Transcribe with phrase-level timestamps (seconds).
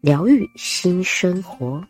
[0.00, 1.84] 疗愈新生活，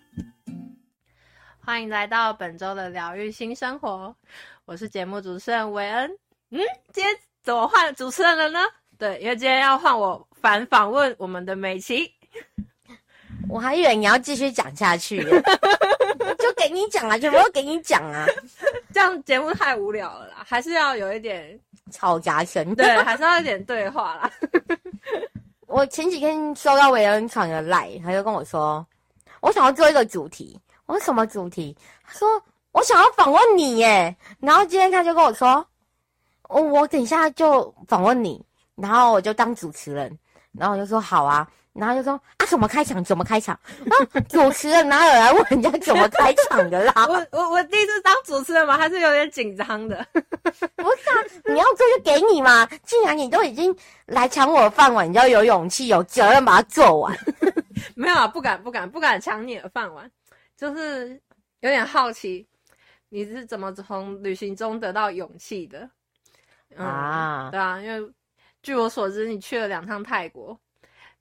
[1.62, 4.16] 欢迎来到本周的疗愈新生活。
[4.64, 6.10] 我是节目主持人维恩。
[6.48, 6.58] 嗯，
[6.90, 8.60] 今天怎么换主持人了呢？
[8.96, 12.10] 对，因为今天要换我反访问我们的美琪。
[13.46, 15.22] 我还以为你要继续讲下去，
[16.40, 18.24] 就给你讲啊，全部都给你讲啊，
[18.90, 24.30] 这样节目太无聊了啦，还是要有一点吵杂声，对，还是要有一点对话啦。
[25.68, 28.84] 我前几天收到韦恩传的来，他就跟我说，
[29.42, 30.58] 我想要做一个主题。
[30.86, 31.76] 我说什么主题？
[32.02, 32.26] 他说
[32.72, 34.16] 我想要访问你耶。
[34.40, 35.64] 然后今天他就跟我说，
[36.48, 38.42] 我我等一下就访问你。
[38.76, 40.18] 然后我就当主持人，
[40.52, 43.02] 然后我就说好啊，然后就说啊，怎么开场？
[43.04, 43.54] 怎么开场？
[43.54, 47.06] 啊，主持人哪有来问人家怎么开场的啦？
[47.08, 50.06] 我我我第一次当主持人嘛，还是有点紧张的。
[50.12, 52.66] 不是啊，你要做就给你嘛。
[52.84, 53.74] 既然你都已经
[54.06, 57.16] 来抢我的饭碗，你就要有勇气、有责任把它做完。
[57.94, 60.10] 没有啊，不敢不敢不敢抢你的饭碗，
[60.56, 61.20] 就是
[61.60, 62.46] 有点好奇
[63.08, 65.88] 你是怎么从旅行中得到勇气的。
[66.76, 68.12] 嗯、啊，对啊，因为。
[68.60, 70.58] 据我所知，你去了两趟泰国，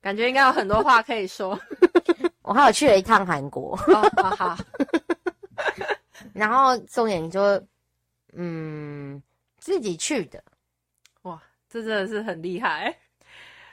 [0.08, 1.60] 感觉应该有很多话可以说。
[2.42, 4.58] 我还有去了一趟韩国，好好。
[6.32, 7.62] 然后重点就，
[8.32, 9.22] 嗯，
[9.58, 10.42] 自己去的。
[11.24, 11.38] 哇，
[11.70, 12.96] 这真的是很厉害。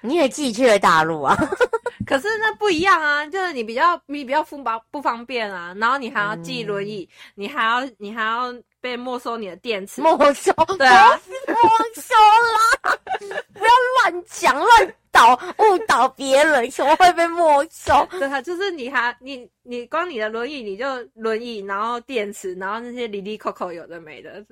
[0.00, 1.36] 你也自己去了大陆啊？
[2.04, 8.52] 可是那不一样啊，就是你比较你比较不方不方便啊，然后你还要寄轮椅，嗯、你还要你还要
[8.84, 11.54] 被没收你的电池，没收，对啊，没
[12.02, 12.14] 收
[12.52, 12.98] 啦！
[13.54, 13.70] 不要
[14.02, 18.06] 乱讲乱导误导别人，怎么会被没收？
[18.10, 20.84] 对啊，就是你还你你光你的轮椅你就
[21.14, 24.44] 轮椅，然后电池，然后那些里里扣扣有的没的。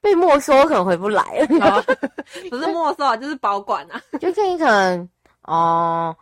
[0.00, 1.82] 被没收可能回不来了，
[2.48, 4.00] 不是没收啊，就是保管啊。
[4.20, 5.08] 就是你可能
[5.42, 6.16] 哦，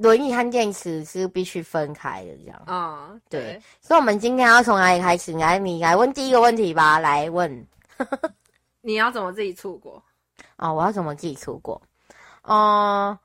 [0.00, 2.62] 轮椅和电池是必须分开的这样。
[2.66, 3.40] 啊、嗯，对。
[3.40, 5.32] 对，所以我们今天要从哪里开始？
[5.32, 6.98] 来，你来问第一个问题吧。
[6.98, 7.66] 来问，
[8.80, 10.02] 你要怎么自己出国？
[10.56, 11.80] 哦，我要怎么自己出国？
[12.42, 13.18] 哦、嗯，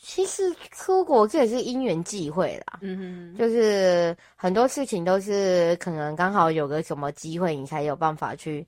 [0.00, 2.78] 其实出国这也是因缘际会啦。
[2.80, 8.66] 嗯哼，就是很多事情都是可能刚好有个什么机会，你才有办法去。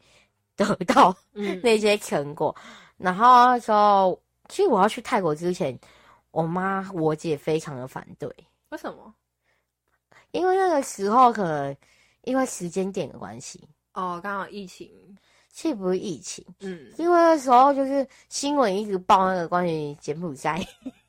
[0.54, 1.16] 得到
[1.62, 2.54] 那些成果，
[2.98, 4.16] 嗯、然后说，
[4.50, 5.76] 其实我要去泰国之前，
[6.32, 8.28] 我妈我姐非常的反对。
[8.70, 9.15] 为什么？
[10.32, 11.76] 因为那个时候可能
[12.22, 13.62] 因为时间点的关系。
[13.94, 14.91] 哦，刚好疫情。
[15.54, 20.59] 其实不是疫情，嗯，因为那时候就是新闻一直报那个关于柬埔寨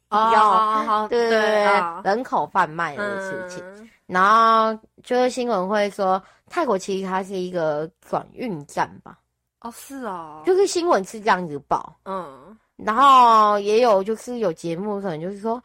[0.09, 1.63] 哦，对对对，
[2.03, 9.17] 人口贩卖的事情，嗯、然后就是新闻会说泰国其实它是一个转运站吧。
[9.61, 15.61] 哦，是哦，就是新闻是这样子报，嗯，然后也有就是有节目可能就是说，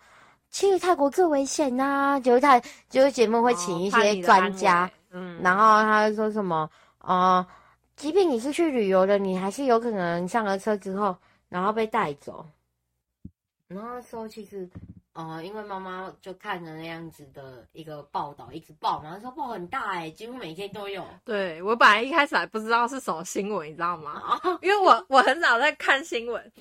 [0.51, 7.47] 去泰国最危险呐、啊，就是泰就是节目会请一些专家，哦、嗯，然后他说什么，呃，
[7.97, 11.17] 即便你是去旅游的，你还是有可能上了车之后，
[11.49, 12.47] 然后被带走，
[13.69, 14.69] 然后说其实。
[15.15, 21.05] 哦，因为妈妈就看着那样子的一个报道，一直报嘛，说报很大哎，几乎每天都有。
[21.25, 24.23] 对，我本来一开始还不知道是什么新闻，你知道吗？
[24.63, 26.53] 因为我我很少在看新闻，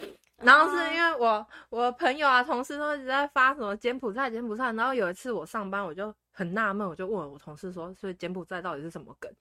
[0.44, 9.32] 然后是因为我我朋友啊、同事都一直在发什么柬埔寨、柬埔寨，然后有一次我上班，我就很纳闷，我就问我同事说，所以柬埔寨到底是什么梗？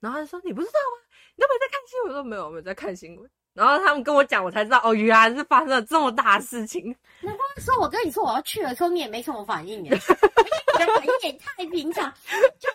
[0.00, 1.04] 然后他就说你不知道吗？
[1.36, 2.08] 你都没在看新闻？
[2.08, 3.30] 我说没有，没有在看新闻。
[3.52, 6.84] 然后他们跟我讲，我才知道哦，原来是发生了这么大的事情。
[7.20, 12.12] 难怪说我跟你说我要去的时候，你也没什么反应耶， 你的反应也太平常。
[12.58, 12.68] 就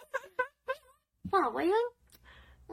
[1.31, 1.75] 哇，我因为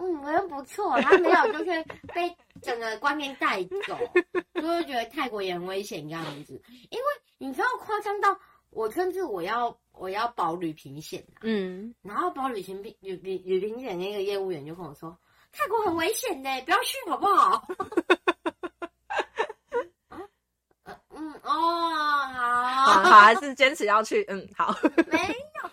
[0.01, 1.83] 嗯，我又不错，他没有就是
[2.15, 3.99] 被整个观念带走，
[4.55, 6.61] 就会觉得泰国也很危险这样子。
[6.91, 7.05] 因为
[7.39, 8.39] 你知道夸张到
[8.71, 15.19] 我甚至我要我要保旅行险，嗯，然后保旅行旅旅旅行险那个业务员就跟我说。
[15.51, 17.67] 泰国很危险的，不要去好不好？
[20.09, 20.21] 啊，
[21.09, 21.51] 嗯，哦，
[22.35, 24.23] 好，好，还是坚持要去。
[24.29, 24.75] 嗯，好。
[25.11, 25.71] 没有，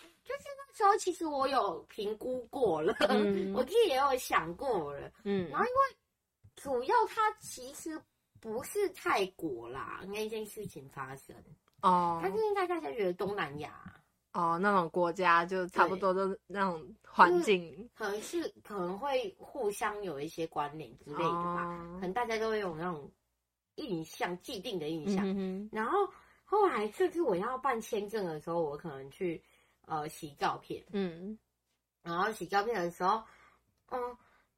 [0.85, 5.11] 时候，其实我有评估过了， 嗯、我自己也有想过了。
[5.23, 5.97] 嗯，然后因为
[6.55, 8.01] 主要它其实
[8.39, 11.35] 不是泰国啦，那件事情发生
[11.81, 13.91] 哦，它是应该大家觉得东南亚。
[14.33, 21.67] 哦，那种国家就差不多都是那种环境，可能是可能会互相有一些关联之类的吧。
[21.67, 23.09] 哦、可能大家都会有那种
[23.75, 25.23] 印象，既定的印象。
[25.25, 25.99] 嗯、然后
[26.43, 29.41] 后来这次我要办签证的时候，我可能去
[29.87, 31.37] 呃洗照片，嗯，
[32.03, 33.23] 然后洗照片的时候，
[33.91, 34.17] 嗯，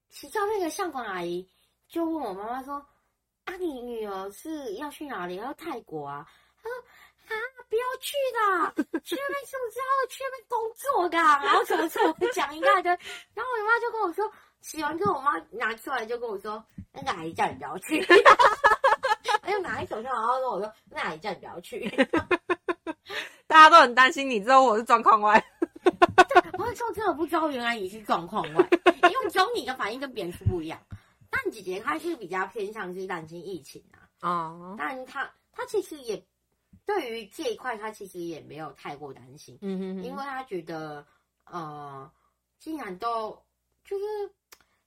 [0.09, 1.47] 洗照片的相馆阿姨
[1.87, 2.75] 就问我妈妈说
[3.45, 5.35] ：“啊，你女儿是要去哪里？
[5.35, 6.27] 要泰国啊？”
[6.61, 6.77] 她说。
[7.27, 7.35] 啊！
[7.69, 11.17] 不要去的，去那边是不是要去那边工作的？
[11.17, 12.89] 然后什么什么讲一大堆。
[13.33, 14.31] 然后我妈就跟我说，
[14.61, 16.63] 洗完之后我妈拿出来就跟我说，
[16.93, 18.01] 那个阿姨叫你不要去。
[19.43, 21.81] 她就拿一手上，然后跟我说，那阿姨叫你不要去。
[23.47, 25.43] 大家都很担心你，之后我是状况外。
[26.53, 30.79] 我那时候真的不知道，原来你是状况外， 因为只有你的反应跟别人是不一样。
[31.29, 34.07] 但姐姐她是比较偏向是担心疫情啊。
[34.21, 34.75] 哦。
[34.77, 36.23] 但她她其实也。
[36.85, 41.05] 对于这一块，她其实也没有太过担心，嗯哼哼，因为她觉得，
[41.43, 42.09] 呃，
[42.59, 43.37] 既然都
[43.83, 44.05] 就是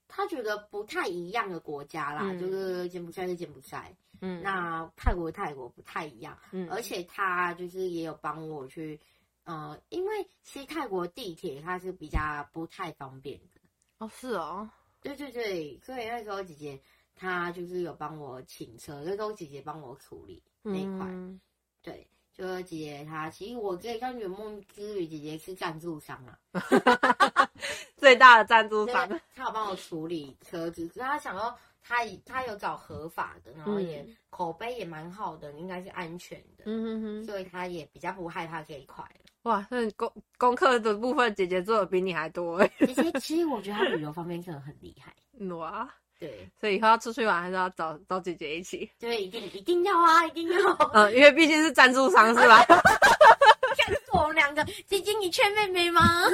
[0.07, 8.99] 她觉得不太一样的国家啦，嗯、就是柬埔寨是柬埔寨，嗯，那泰国泰国不太一样，嗯，而且他就是也有帮我去，
[9.43, 13.59] 呃，因为其实泰国地铁它是比较不太方便的，
[13.97, 14.69] 哦，是哦，
[15.01, 16.79] 对对对，所以那时候姐姐
[17.15, 21.07] 她就是有帮我请车，那时候姐姐帮我处理那一块。
[21.07, 21.39] 嗯。
[21.83, 26.37] 对，就是姐姐她，其实我可以跟圆梦之旅姐姐是赞助商啊，
[27.97, 29.09] 最大的赞助商。
[29.35, 39.21] 她有帮我处理车子，所以她想说她她有找合法的，然后也、嗯、口碑也蛮好的，应该是安全的，嗯哼哼，所以他也比较不害怕这一块了。
[39.43, 42.71] 哇，那功功课的部分姐姐做的比你还多哎。
[42.79, 45.13] 姐姐其实我觉得她旅游方面真的很厉害，
[45.55, 45.89] 哇。
[46.19, 48.87] 对，所以以后要出去玩还是要找找姐姐一起。
[48.99, 50.71] 对，一定一定要啊，一定要。
[50.93, 52.63] 嗯，因为毕竟是赞助商，是吧？
[53.75, 56.29] 赞助我们两个，姐姐你劝妹妹吗？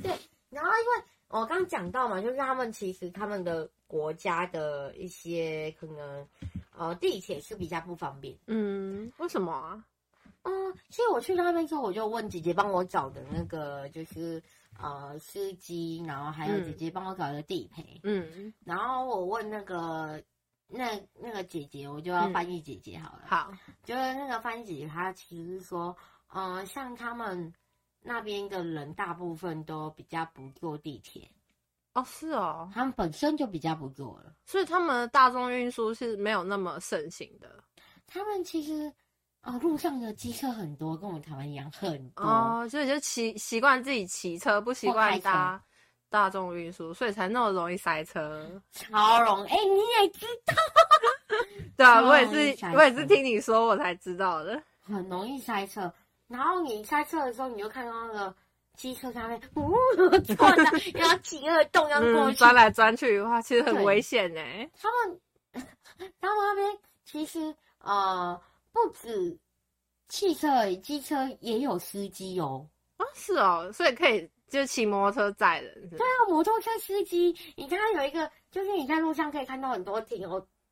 [0.00, 0.16] 对，
[0.48, 6.26] 然后因为我刚刚讲到嘛，就是他们其实他们的国家的一些可能
[6.76, 8.36] 呃地铁是比较不方便。
[8.46, 9.84] 嗯，为什么啊？
[10.42, 10.52] 嗯，
[10.88, 14.42] 其实我去那边之后，我就问姐姐帮我找的那个就是。
[14.80, 20.22] 呃，司机，然后还有姐姐帮我找的地陪，嗯，然后我问那个
[20.68, 23.52] 那那个姐姐，我就要翻译姐姐好了，嗯、好，
[23.82, 25.96] 就是那个翻译姐姐，她其实说，
[26.28, 27.52] 呃，像他们
[28.08, 31.30] 那边的人，大部分都比较不坐地铁，
[31.94, 37.62] 哦，是哦，他们本身就比较不坐了，所以他们的大众运输是没有那么盛行的，
[38.06, 38.92] 他们其实。
[39.42, 45.62] 哦，路上的机车很多，跟我们台湾一样很多哦，所以就骑习惯自己骑车，不习惯搭
[46.10, 49.48] 大众运输，所以才那么容易塞车，超容易。
[49.48, 50.54] 哎、欸，你也知道？
[51.78, 55.90] 对啊，我也是，我也是听你说我才知道的，很容易塞车。
[56.28, 58.34] 然后你开车的时候，你就看到那个
[58.76, 59.74] 机车上面呜
[60.36, 60.64] 转的，
[61.00, 64.40] 要挤个洞，要过去，钻、嗯、来钻去的话，其实很危险呢。
[64.80, 65.20] 他们，
[66.20, 68.40] 他们那边其实呃。
[68.70, 69.36] 不止
[70.08, 72.64] 汽车，机车也有司机哦。
[72.96, 75.90] 啊，是哦，所以可以就骑摩托车载人。
[75.90, 80.28] 对啊，摩托车司机，你看有一个，就是你在路上可以看到很多停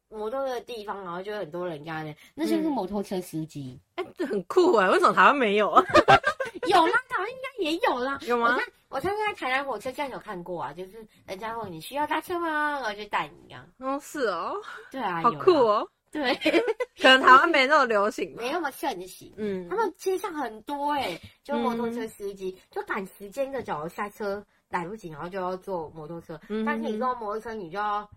[0.09, 3.79] 摩托车的地方，然后就有很多人家的，那就是摩托车司机。
[3.97, 5.83] 哎、嗯，这、欸、很酷哎，为什么台湾没有啊？
[6.69, 8.19] 有啦，台湾应该也有啦。
[8.23, 8.53] 有吗？
[8.53, 12.81] 我看我上次在台南火车站有看过啊，就是人家问你需要搭车吗？
[12.81, 13.67] 然后就带你啊。
[13.79, 14.55] 哦，是哦。
[14.91, 15.89] 对啊，好酷哦。
[16.13, 16.35] 对，
[16.99, 19.31] 可能台湾没那么流行，没那么盛行。
[19.37, 26.41] 嗯，他们街上很多哎、欸，就摩托车司机、嗯、就赶时间的，脚下车来不及，然后就要坐摩托车。
[26.49, 28.09] 嗯、但是你坐摩托车，你就要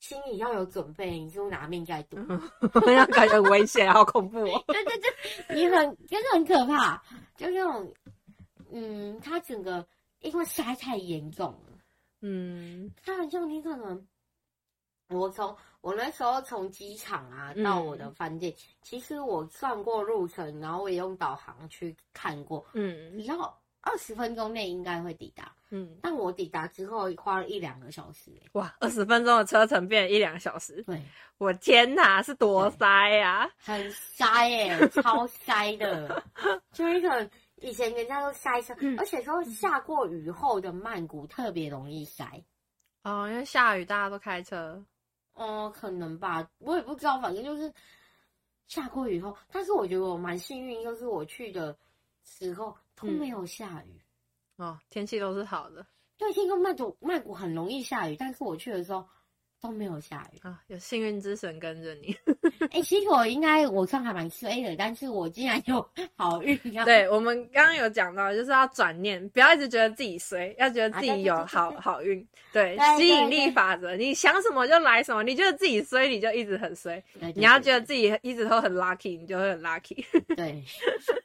[0.00, 2.16] 心里要有准备，你是不是拿命在赌？
[2.84, 4.64] 那样感觉很危险，好恐怖哦！
[4.66, 5.78] 对对对，你很
[6.08, 7.00] 真的很可怕，
[7.36, 7.94] 就那种，
[8.72, 9.86] 嗯，他整个
[10.20, 11.78] 因为塞太严重了，
[12.22, 14.04] 嗯，他很像你可能。
[15.12, 23.52] 我从我那时候从机场啊到我的饭店，嗯、其实我算过路程，然后我也用导航去看过，嗯，然后
[23.82, 31.00] 二十分钟内应该会抵达，嗯，但我抵达之后花了一两个小时，哇，二十分钟的车程变成一两个小时，对，
[31.38, 32.86] 我天哪，是多塞
[33.20, 36.22] 啊，很塞耶、欸，超塞的，
[36.72, 42.24] 就一个以前人家都塞车，嗯、而且说下过雨后的曼谷特别容易塞，
[43.02, 44.84] 哦，因为下雨大家都开车。
[45.32, 47.72] 哦，可能吧，我也不知道，反正就是
[48.66, 51.74] 下过雨后，但是我觉得我蛮幸运，就是我去的
[52.24, 54.00] 时候都没有下雨，
[54.58, 55.86] 嗯、哦，天气都是好的。
[56.16, 59.06] 对，听说曼谷曼谷很容易下雨，但是我去的时候
[59.60, 62.14] 都没有下雨啊，有幸运之神跟着你。
[62.60, 66.58] 哎、欸，其实我应该我算还蛮衰的，但是我竟然有 好运。
[66.84, 72.26] 对，我们刚刚有讲到，就是要转念，不要一直觉得自己衰，要觉得自己有好好运。
[72.52, 75.22] 对，吸引力法则，你想什么就来什么。
[75.22, 77.02] 你觉得自己衰，你就一直很衰；
[77.34, 80.04] 你要觉得自己一直都很 lucky，你就会很 lucky。
[80.36, 80.62] 对，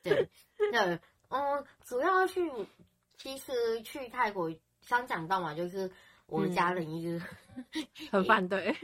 [0.04, 0.30] 对，
[0.72, 2.50] 对，嗯，主要去，
[3.18, 4.52] 其实去泰国，
[4.88, 5.92] 刚讲到嘛，就是。
[6.28, 7.22] 我家人一直、
[7.54, 7.64] 嗯、
[8.10, 8.76] 很反对，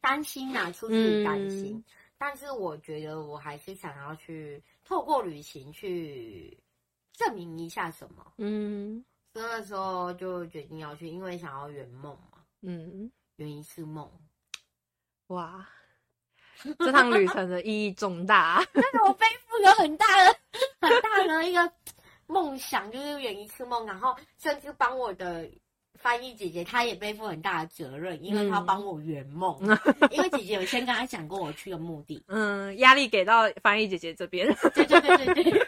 [0.00, 1.76] 担心呐，出自担心。
[1.76, 1.84] 嗯、
[2.16, 6.58] 但是我觉得我还是想要去透过旅行去
[7.12, 8.32] 证明一下什么。
[8.38, 9.04] 嗯，
[9.34, 12.42] 所以那时候就决定要去，因为想要圆梦嘛。
[12.62, 14.10] 嗯，圆一次梦。
[15.26, 15.68] 哇，
[16.78, 18.64] 这趟旅程的意义重大。
[18.72, 20.36] 但是我背负了很大的、
[20.80, 21.72] 很大的一个
[22.26, 25.48] 梦想，就是圆一次梦，然后甚至帮我的。
[25.98, 29.56] 翻译姐姐她也背负很大的责任，因为她帮我圆梦。
[29.62, 29.78] 嗯、
[30.10, 32.20] 因为姐姐有先跟她讲过我去的目的。
[32.26, 34.52] 嗯，压力给到翻译姐姐这边。
[34.74, 35.66] 对对对对对。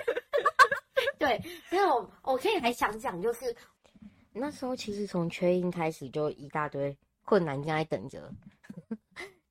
[1.20, 3.54] 对，所以我我可以还想讲，就是
[4.32, 8.28] 那时候其实从确认开始就一大堆困难正在等着，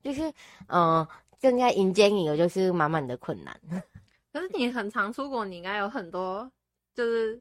[0.02, 0.22] 就是
[0.66, 1.08] 嗯、呃，
[1.50, 3.60] 正在迎接你的就是满满的困难。
[4.32, 6.50] 可是你很常出国，你应该有很多
[6.94, 7.38] 就是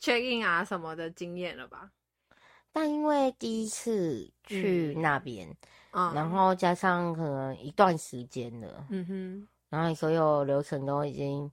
[0.00, 1.90] check in 啊什么的经验了吧？
[2.72, 5.48] 但因为第一次去那边，
[5.90, 11.50] 嗯，然后加上可能一段时间了，嗯哼，然后所有流程都已经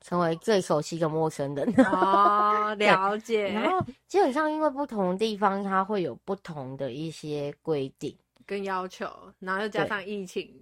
[0.00, 3.48] 成为最熟悉的陌生人哦， 了解。
[3.48, 8.14] 然后基本上因为不同地方，它会有不同的一些规定
[8.44, 10.54] 跟要求，然后又加上疫情，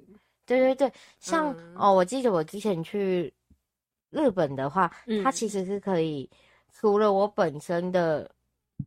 [0.47, 3.33] 对对对，像、嗯、哦，我记得我之前去
[4.11, 6.29] 日本的话，嗯、它其实是可以
[6.73, 8.31] 除了我本身的。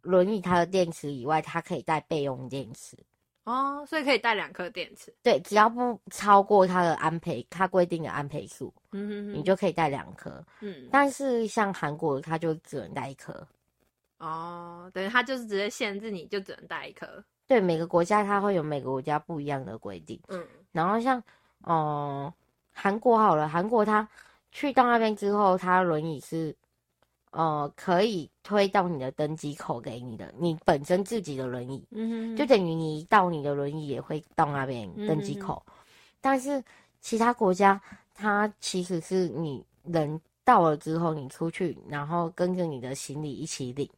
[0.01, 2.97] 轮椅它的电池以外，它可以带备用电池
[3.45, 5.13] 哦，所以可以带两颗电池。
[5.23, 10.45] 对，只要不超过它的安培，它规定的安培数，嗯哼哼，你就可以带两颗。
[10.59, 13.47] 嗯，但是像韩国，它就只能带一颗。
[14.17, 17.23] 哦，等于它就是直接限制你就只能带一颗。
[17.47, 20.19] 对，每个国家它会有每个国家不一样的规定。
[20.27, 21.23] 嗯，然后像
[21.65, 22.33] 哦，
[22.71, 24.07] 韩、呃、国好了，韩国他
[24.51, 26.55] 去到那边之后，他轮椅是。
[27.31, 35.61] 呃，可以推到你的登机口给你的，你本身自己的轮椅，嗯哼哼，就等于你一到你的轮椅也会到那边登机口。
[36.21, 36.63] 但是
[37.01, 37.81] 其他国家，
[38.13, 43.89] 它其实是你人到了之后，你出去，然后跟着你的行李一起领。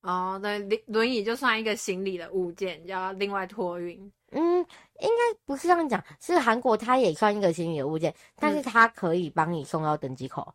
[0.00, 4.10] 哦，对，轮轮椅就算一个行李的物件，要另外托运。
[4.34, 4.58] 嗯，
[5.00, 10.52] 应该不是这样讲，是韩国它也算一个行李的物件，但是它可以帮你送到登机口。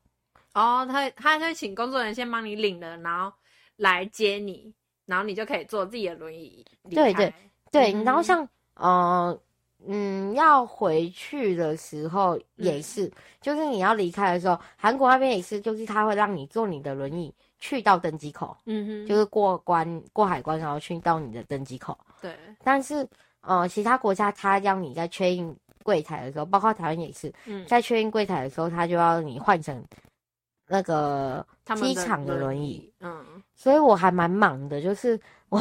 [0.54, 3.32] 哦，他他会请工作人员先帮你领了，然后
[3.78, 4.74] 来接你，
[5.06, 6.66] 然后你就可以坐自己的轮椅。
[6.90, 7.34] 对对
[7.72, 9.40] 对，嗯、然后像呃
[9.88, 21.98] 嗯要回去的时候也是，嗯、就是你要离开的时候，韩国那边也是，就是他会让你坐你的轮椅去到登机口，嗯哼，就是过关过海关，然后去到你的登机口。
[22.20, 23.08] 对，但是
[23.50, 29.84] 呃其他国家他让你在 check in 柜台的时候，包括台湾也是，嗯、在 check in 柜台的时候，他就要你换成。
[30.72, 31.44] 那个
[31.76, 33.26] 机场的轮椅，嗯，
[33.56, 35.60] 所以我还蛮忙的，就是我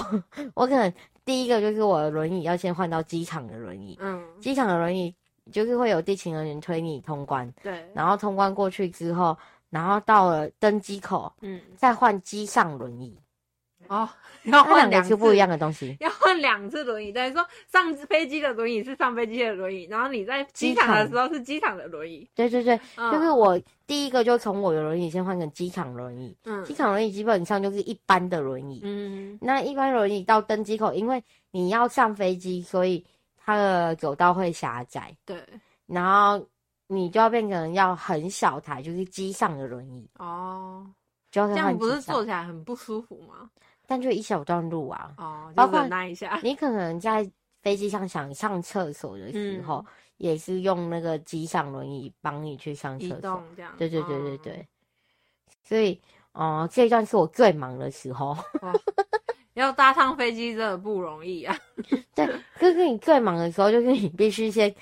[0.52, 0.92] 我可能
[1.24, 5.14] 第一个就是我的轮椅要先换到机场的轮椅，嗯，机场的轮椅
[5.50, 9.34] 就是会有地勤人员推你通关，对，然后通关过去之后，
[9.70, 13.18] 然后到了登机口，嗯，再换机上轮椅。
[13.88, 14.08] 哦，
[14.44, 17.10] 要换两次不一样的东西， 要换两次轮椅。
[17.10, 22.28] 等于说上飞机的轮椅是上飞机的轮椅，然后你在机场的时候是机场的轮椅。
[22.34, 26.36] 对对对，嗯、就是我第一个就从我的轮椅先换成机场轮椅。
[26.44, 28.80] 嗯，机场轮椅基本上就是一般的轮椅。
[28.84, 33.04] 嗯，那一般轮椅到登机口，因为你要上飞机，所以
[33.36, 35.16] 它的走道会狭窄。
[35.24, 35.42] 对，
[35.86, 36.46] 然后
[36.86, 40.08] 你就要变成要很小台，就是机上的轮椅。
[40.18, 40.86] 哦，
[41.30, 43.50] 这样不是坐起来很不舒服吗？
[43.90, 47.26] 但就一小段路啊，哦，包括那一下，你可能在
[47.62, 49.86] 飞机上想上厕所的时候，嗯、
[50.18, 54.52] 也是用那个机上轮椅帮你去上厕所，这样，对对对对对。
[54.56, 54.66] 嗯、
[55.64, 55.98] 所以，
[56.32, 58.36] 哦、呃，这一段是我最忙的时候。
[59.54, 61.56] 要搭上飞机真的不容易啊。
[62.14, 62.26] 对，
[62.60, 64.72] 就是你最忙的时候，就是你必须先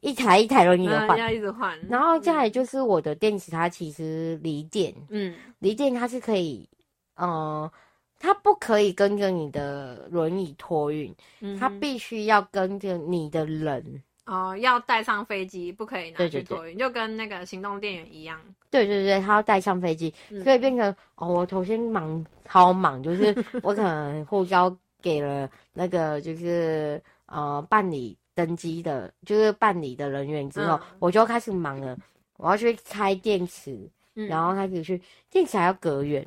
[0.00, 1.78] 一台一台轮椅的换，要一直换。
[1.88, 6.68] 然后再来就是我的电池，它其实离电，嗯，离电它是可以，
[7.14, 7.72] 嗯、呃。
[8.18, 11.60] 它不可以跟着你的轮椅托运，嗯、哼。
[11.60, 14.02] 它必须要跟着你的人。
[14.26, 18.38] 哦，要带上飞机，不可以拿去托运，就跟那个行动电源一样。
[18.70, 31.96] 对对对，他要带上飞机，嗯、所以变成哦，我头先忙超忙，就是我可能护照给了那个就是呃办理登机的，就是办理的人员之后，嗯、我就开始忙了，
[32.36, 36.22] 我要去开电池，嗯、然后开始去电池还要隔远，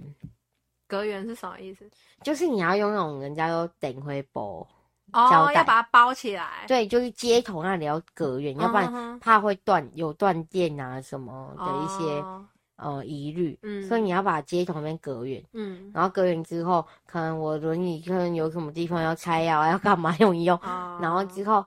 [0.91, 1.89] 隔远是什么意思？
[2.21, 4.67] 就是你要用那种人家都等会包。
[5.13, 6.65] 哦，要把它包起来。
[6.67, 12.45] 对，就是接头那里要隔远，嗯、要不然怕会断，有断电啊什么的一些、哦、
[12.77, 13.57] 呃疑虑。
[13.62, 15.43] 嗯，所以你要把接头那边隔远。
[15.53, 20.57] 嗯，然后隔远之后，可能我轮椅可能有什么地方要拆啊，要干嘛用一用。
[20.60, 21.65] 哦、然后之后，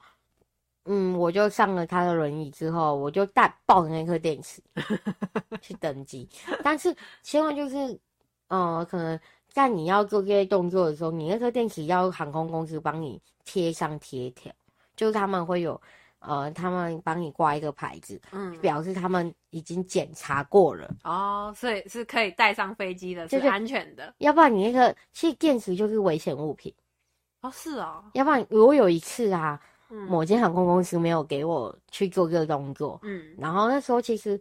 [0.86, 4.62] 嗯，我就上了他的轮椅之后，我就带抱着那颗电池
[5.60, 6.26] 去登机。
[6.62, 8.00] 但是千万就是，
[8.54, 9.18] 呃，可能。
[9.54, 14.52] 在你要做这些动作的时候，你那颗电池要航空公司帮你贴上贴条，
[14.96, 15.80] 就是他们会有，
[16.18, 20.92] 呃，他们帮你挂一个牌子，嗯，表示他们已经检查过了。
[21.04, 24.12] 哦，所以是可以带上飞机的，是安全的。
[24.18, 26.75] 要不然你那个其实电池就是危险物品。
[27.42, 28.02] 哦，是哦。
[28.14, 34.40] 要不然我有一次啊，嗯、某间航空公司没有给我去做这个动作，嗯，然后那时候其实。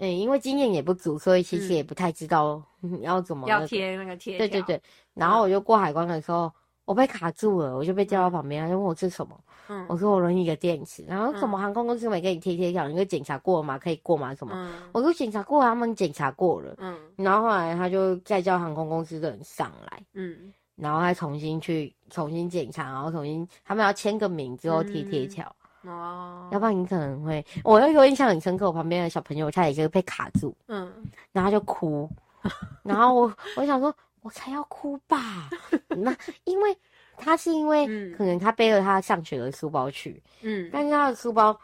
[0.00, 2.62] 嗯，因为经验也不足，所以其实也不太知道
[3.02, 4.38] 要怎么、那个、要贴那个贴。
[4.38, 4.80] 对对对，
[5.12, 6.52] 然后我就过海关的时候，嗯、
[6.86, 9.38] 我被卡住了，我就被叫到旁边，他就问我是什么。
[9.68, 11.04] 嗯，我说我轮椅的电池。
[11.06, 12.88] 然后什么航空公司没给你贴贴条？
[12.88, 13.78] 因为检查过吗？
[13.78, 14.34] 可以过吗？
[14.34, 14.52] 什么？
[14.54, 16.74] 嗯、我说检查过，他们检查过了。
[16.78, 20.02] 嗯，然后后来他就再叫航空公司的人上来。
[20.14, 25.54] 嗯，然后再重新去重新检查，然后重新他们要签个名之后贴贴条。
[25.82, 30.92] 哦，要不然你可能会，我有一个印象很深刻，我旁边的小朋友他也是被卡住，嗯，
[31.32, 32.08] 然后就哭，
[32.84, 35.48] 然后我我想说，我才要哭吧，
[35.88, 36.76] 那因为
[37.16, 41.58] 他是因为可能他背了他上学的书包去，嗯，但是他的书包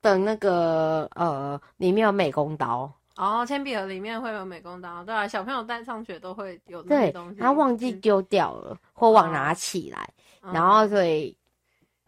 [0.00, 11.36] 的那个呃里面有美工刀，哦，铅笔盒里面会有美工刀，对啊，小朋友带上学都会有那些东西，他忘记丢掉了，嗯、或忘拿起来，哦、然后所以。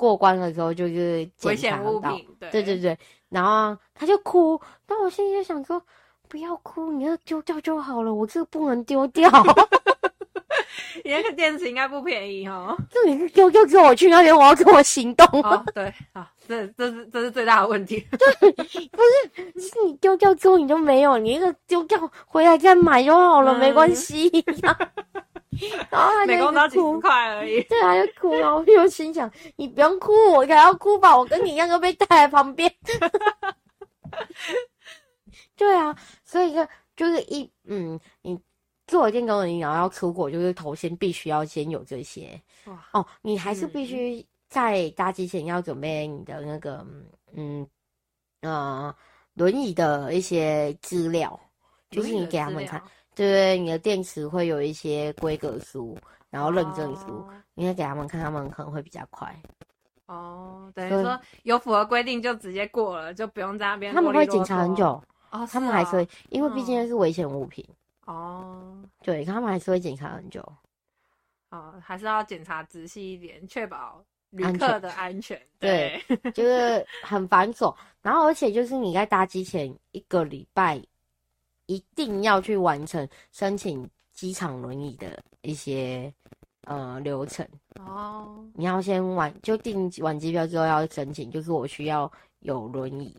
[0.00, 2.16] 过关的时候就是检查到，
[2.50, 5.82] 对对对对，然后他就哭，但我心里就想说，
[6.26, 9.30] 不要哭，你要丢掉就好了，我这个不能丢掉。
[11.04, 12.76] 你那个电池应该不便宜哦。
[12.90, 15.26] 就你丢掉我去那边，我要跟我行动？
[15.42, 18.04] 哦，对，啊，这这是这是最大的问题。
[18.10, 19.02] 对，不
[19.34, 24.30] 是，是你丢掉之后你就没有，你那个丢掉回来再买就好了，嗯、没关系。
[25.90, 27.60] 然后他就哭，几十块而已。
[27.64, 31.16] 对，他就哭，然后我就心想：你不用哭，我还要哭吧？
[31.16, 32.72] 我跟你一样都被带在旁边。
[35.56, 38.38] 对啊，所以就就是一嗯，你
[38.90, 42.28] 做了电动轮椅，然后要出国，就是头先必须要先有这些。
[42.90, 46.84] 哦，你还是必须在搭机前要准备你的那个
[47.32, 47.64] 嗯
[48.40, 48.92] 呃
[49.34, 51.38] 轮椅的一些资料，
[51.88, 52.82] 就是你给他们看。
[53.14, 55.96] 对，你的电池会有一些规格书，
[56.28, 59.32] 然后认证书，哦、你可以给他们看，他们可能会比较快。
[60.06, 63.94] 哦，等于说有符合规定就直接过了，就不用在那边。
[63.94, 65.00] 他们会检查很久
[65.30, 67.64] 哦，他们还是会，因为毕竟是危险物品。
[68.12, 70.40] 哦，对，他们还是会检查很久。
[71.50, 75.40] 哦，还是要检查仔细一点，确保旅客的安全。
[75.58, 76.02] 对
[76.34, 80.82] 就是很繁琐，然后而且就是你在搭机前一个礼拜。
[81.66, 86.12] 一定要去完成申请机场轮椅的一些
[86.62, 87.46] 呃流程
[87.78, 88.44] 哦。
[88.54, 93.16] 你要先完就订完机票之后要申请，就是我需要有轮椅，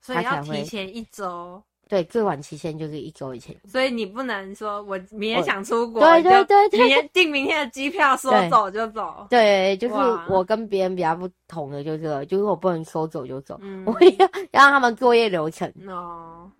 [0.00, 1.62] 所以要提前一周。
[1.88, 3.54] 对，最晚期限就是一周以前。
[3.66, 9.26] 所以你不能说我明天想出国，对对对对，明天订明天的机票，说走就走。
[9.30, 9.94] 对，就是
[10.28, 16.50] 我跟别人比较不同的就是，就是我不能说走就走，嗯、 我要要让他们作业流程哦。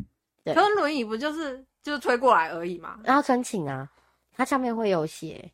[0.45, 2.99] 对可是轮椅不就是就是推过来而已嘛？
[3.03, 3.89] 然后申请啊，
[4.31, 5.51] 它上面会有写，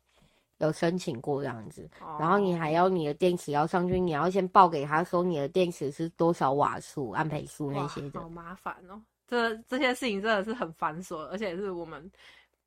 [0.57, 1.89] 有申请过这样子。
[2.01, 8.19] 哦、然后你还要你的电池要上去，你要先报给他说你的电池是多少瓦数、安培数那些的。
[8.19, 8.99] 好麻烦哦，
[9.31, 12.11] 这这些事情真的是很繁琐，而且是我们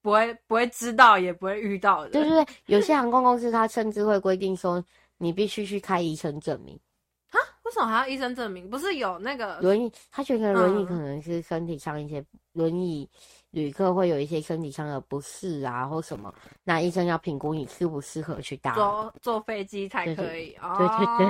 [0.00, 2.08] 不会不会知道，也不会遇到的。
[2.08, 4.82] 对对对，有些航空公司它甚至会规定说，
[5.18, 6.74] 你必须去开医生证明。
[7.28, 8.70] 啊为什么还要医生证明？
[8.70, 9.92] 不是有那个轮椅？
[10.10, 13.06] 他觉得轮椅可能是身体上一些轮椅
[13.50, 20.56] 旅客会有一些身体上的不适啊，或什么，那医生要评估你适不适合去搭坐坐飞机才可以。
[20.78, 21.26] 对对对，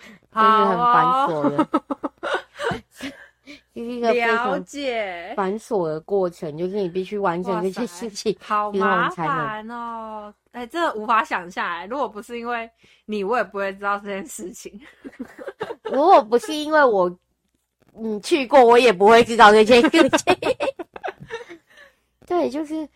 [0.32, 1.68] 就是很繁琐的，
[3.74, 10.32] 是一个了解繁琐的过程，就是你必须完成这些事情，好麻烦哦。
[10.52, 12.68] 哎，真的无法想下来，如果不是因为
[13.04, 14.80] 你，我也不会知道这件事情。
[15.84, 17.18] 如果不是因为我，
[17.92, 20.36] 你去过，我也不会知道这件事情。
[22.26, 22.86] 对，就是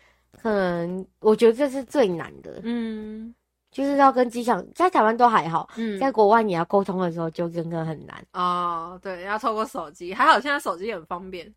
[0.41, 2.59] 可能我觉得这是最难的。
[2.63, 3.33] 嗯，
[3.73, 8.97] 就是要跟机场，在台湾都还好，嗯，在国外你要沟通的时候就真的很难哦。
[9.01, 11.51] 对，要透过手机，还好现在手机很方便。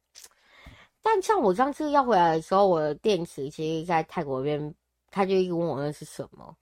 [1.02, 4.74] 但像我上次要回来的时候，我的电池其实，在泰国那边，
[5.10, 6.56] 他就一直问我那是什么，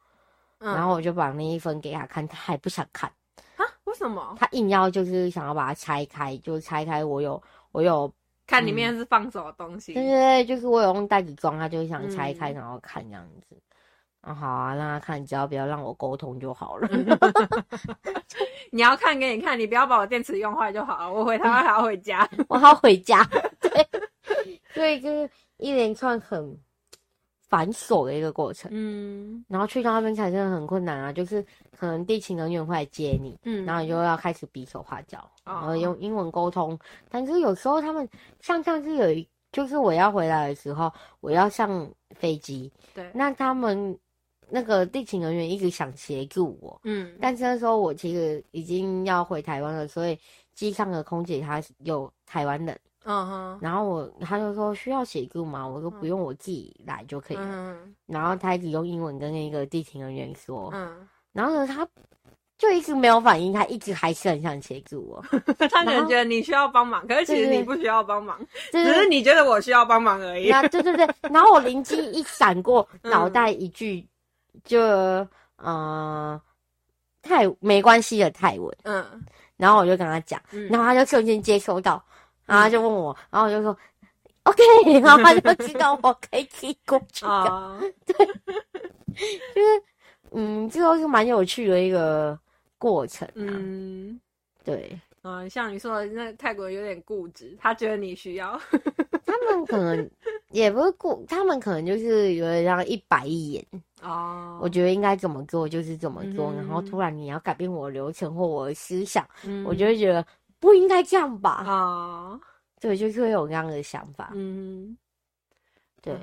[0.58, 3.10] 嗯，然后我就把那一份给他看，他还不想看
[3.56, 3.64] 啊？
[3.84, 4.34] 为什么？
[4.38, 8.12] 他硬要就是想要把它拆开，就拆开我有我有
[8.46, 9.94] 看里面是放什么东西？
[9.94, 13.56] 对对对，就是我有用袋子装，他就想拆开然后看这样子。
[14.26, 16.88] 嗯啊，好啊，让他看，只要不要让我沟通就好了。
[18.72, 21.12] 你要看给你看，你不要把我电池用坏就好了。
[21.12, 23.22] 我回台湾还要回家， 我还要回家。
[23.60, 23.86] 对，
[24.72, 26.58] 所以就是一连串很
[27.48, 28.70] 繁琐的一个过程。
[28.74, 31.44] 嗯，然后去到那边才真的很困难啊，就是
[31.76, 36.76] 可能地勤人员会来接你，嗯，然后你就要开始比手画脚，然后用英文沟通。
[37.08, 38.08] 但是有时候他们
[38.40, 43.96] 像上次有一，就是我要回来的时候，我要上飞机，对，那他们。
[44.54, 50.16] 那个地勤人员一直想协助我，嗯，但是那时候我其实已经要回台湾了，所以
[50.54, 55.66] 机上的空姐她有台湾人，嗯哼，然后我他就说需要协助吗？
[55.66, 57.42] 我说不用，我自己来就可以了。
[57.44, 61.84] 嗯，然后他一直用英文跟那个地勤人员说，嗯，然后呢，他
[62.56, 65.24] 就一直没有反应，他一直还是很想协助我，
[65.68, 68.38] 他可能觉得你需要帮忙，可是其实你不需要帮忙，
[68.70, 70.48] 只是你觉得我需要帮忙而已。
[70.48, 74.06] 那对对对，然后我灵机一闪过， 脑袋一句。
[74.62, 74.80] 就
[75.56, 76.40] 呃
[77.22, 79.24] 泰没关系的泰文，嗯，
[79.56, 82.02] 然后我就跟他讲，嗯，然后他就瞬间接收到，
[82.46, 83.72] 然后他就问我，然后我就说，
[84.44, 88.26] 嗯，OK，然后他就知道我可以寄过去的，对，
[89.54, 89.82] 就是
[90.32, 92.38] 嗯，这个是蛮有趣的一个
[92.76, 94.20] 过程，啊，嗯，
[94.64, 98.60] 对，嗯，像你说的，那泰国人有点固执，他觉得你需要，
[99.24, 100.10] 他们可能
[100.50, 103.66] 也不是固，他们可能就是有点像一板一眼。
[104.02, 110.24] 哦，我觉得应该怎么做就是怎么做，嗯、然后突然你要改变我的流程或我的思想，嗯、我就会觉得
[110.60, 111.64] 不应该这样吧。
[111.66, 112.40] 啊、哦，
[112.78, 114.30] 对，就是会有这样的想法。
[114.34, 114.94] 嗯，
[116.02, 116.20] 对，嗯、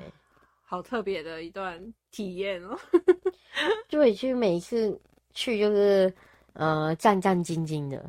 [0.62, 2.78] 好特别的一段体验哦。
[3.90, 4.96] 对，就每一次
[5.34, 6.14] 去就是
[6.52, 8.08] 呃战战兢兢的。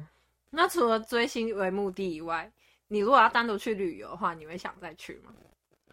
[0.56, 2.52] 那除了追星为目的以外，
[2.88, 5.34] 你如果要单独去旅游的话，你会想再去吗？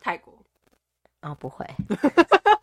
[0.03, 0.35] 泰国？
[1.21, 1.67] 啊、哦，不会。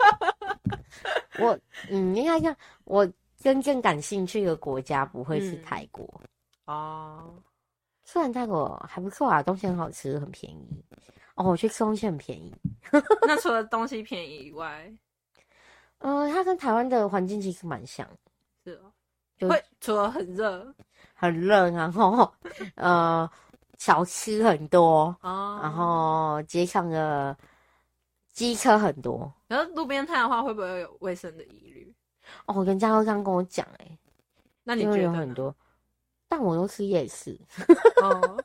[1.39, 6.05] 我嗯，应该讲，我真正感兴趣的国家不会是泰国
[6.65, 7.19] 哦。
[7.23, 7.43] 嗯 oh.
[8.05, 10.85] 虽然泰国还不错啊，东西很好吃，很便宜。
[11.33, 12.55] 哦，我去吃东西很便宜。
[13.27, 14.93] 那除了东西便宜以外，
[15.97, 18.07] 呃，它跟台湾的环境其实蛮像。
[18.63, 18.93] 是哦，
[19.37, 20.73] 就会除了很热，
[21.17, 22.31] 很热，然后
[22.75, 23.29] 呃，
[23.77, 27.35] 小吃很多哦，然后街上的。
[28.33, 31.91] 机车很多，然后路边摊的话会不会有卫生的疑虑？
[32.45, 33.97] 哦，人家都这样跟我讲，哎，
[34.63, 35.55] 那你觉得有很多？
[36.29, 37.35] 但我都吃夜市。
[38.03, 38.37] 哦，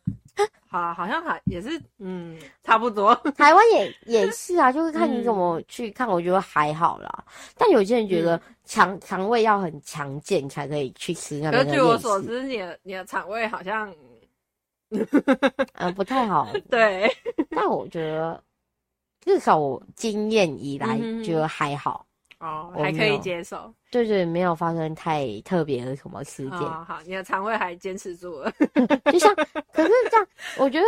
[0.73, 3.15] 好啊，好像还也是，嗯，差不多。
[3.37, 7.11] 台湾也也是啊，就是看你怎么去看，我觉得还好啦。
[7.19, 7.25] 嗯、
[7.59, 11.77] 但有些人觉得肠肠胃要很强健才可以去吃那边的夜市。
[11.77, 13.95] 据我所知，你的你的肠胃好像，
[14.91, 15.07] 嗯、
[15.75, 16.49] 呃，不太好。
[16.71, 17.15] 对，
[17.51, 18.43] 但我觉得。
[19.25, 22.05] 至少我经验以来觉得还好
[22.43, 23.73] 哦，还可以接受。
[23.91, 26.59] 对对，没有发生太特别的什么事件。
[26.59, 28.53] 哦、好，你的肠胃还坚持住了。
[29.13, 29.35] 就像，
[29.73, 30.27] 可是这样，
[30.59, 30.87] 我觉得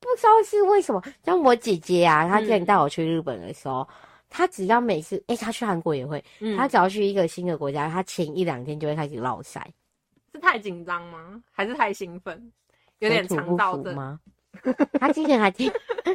[0.00, 1.02] 不知道是为什么。
[1.22, 3.86] 像我姐姐啊，她之前带我去日本的时候，
[4.30, 6.18] 她、嗯、只要每次，哎、欸，她去韩国也会，
[6.56, 9.60] 她、嗯、只要去一个新的国家，她前一两天就会开始落腮。
[10.32, 11.42] 是太紧张吗？
[11.52, 12.50] 还是太兴奋？
[13.00, 14.18] 有点肠道症吗？
[15.00, 15.70] 他之前还听，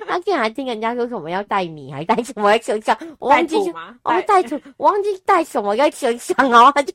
[0.09, 3.55] 他竟然还听人家说什么要带米，还带什么在身上，我忘记
[4.03, 6.93] 哦，带土，我忘记带什么在身上，然后他就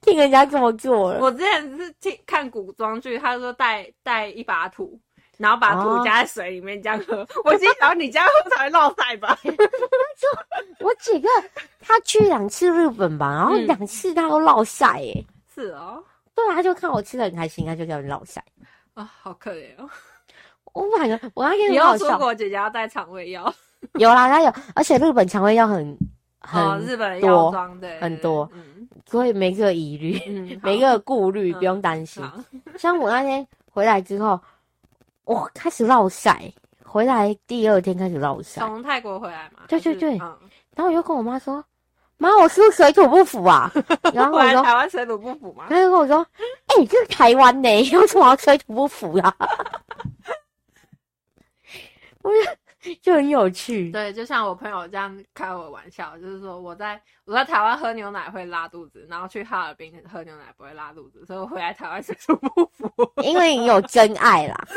[0.00, 1.20] 听人家这么做了。
[1.20, 4.98] 我之前是听看古装剧，他说带带一把土，
[5.36, 7.16] 然后把土加在水里面这样喝。
[7.16, 9.38] 哦、我心想你这样喝才会落腮吧？
[9.44, 9.58] 他说
[10.80, 11.28] 我几个
[11.78, 15.24] 他去两次日本吧，然后两次他都落腮，哎，
[15.54, 16.02] 是哦，
[16.34, 18.38] 对啊，他就看我吃的很开心，他就叫你落腮
[18.94, 19.88] 啊，好可怜哦。
[20.72, 23.52] 我反正我那天以后出国，姐姐要带肠胃药。
[23.94, 25.96] 有啦，他有，而且日本肠胃药很
[26.40, 28.48] 很多，日本药妆对很多，
[29.06, 32.22] 所以没个疑虑， 没个顾虑，不用担心。
[32.76, 34.38] 像我那天回来之后，
[35.24, 36.52] 我开始落晒，
[36.84, 38.60] 回来第二天开始落晒。
[38.60, 39.62] 从泰国回来嘛？
[39.66, 40.18] 对对对。
[40.18, 41.64] 然后我就跟我妈说
[42.18, 43.70] ：“妈，我是不是水土不服啊？”
[44.14, 46.24] 然后我说：“台湾水土不服吗？”她就跟我说
[46.68, 49.34] ：“哎，这是台湾呢，为什么水土不服呀？”
[52.22, 53.90] 我觉得就很有趣。
[53.90, 62.90] 对，就像我朋友这样开我玩笑，就是说我在我在台湾喝牛奶会拉肚子，然后去哈尔滨喝牛奶不会拉肚子，所以我回来台湾水土不服。
[63.22, 64.56] 因为你有真爱啦。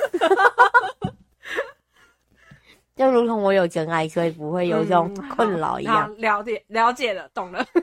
[2.96, 6.08] 就如同我有真爱，所以不会有这种困扰一样。
[6.12, 7.66] 嗯、了解了解了，懂了。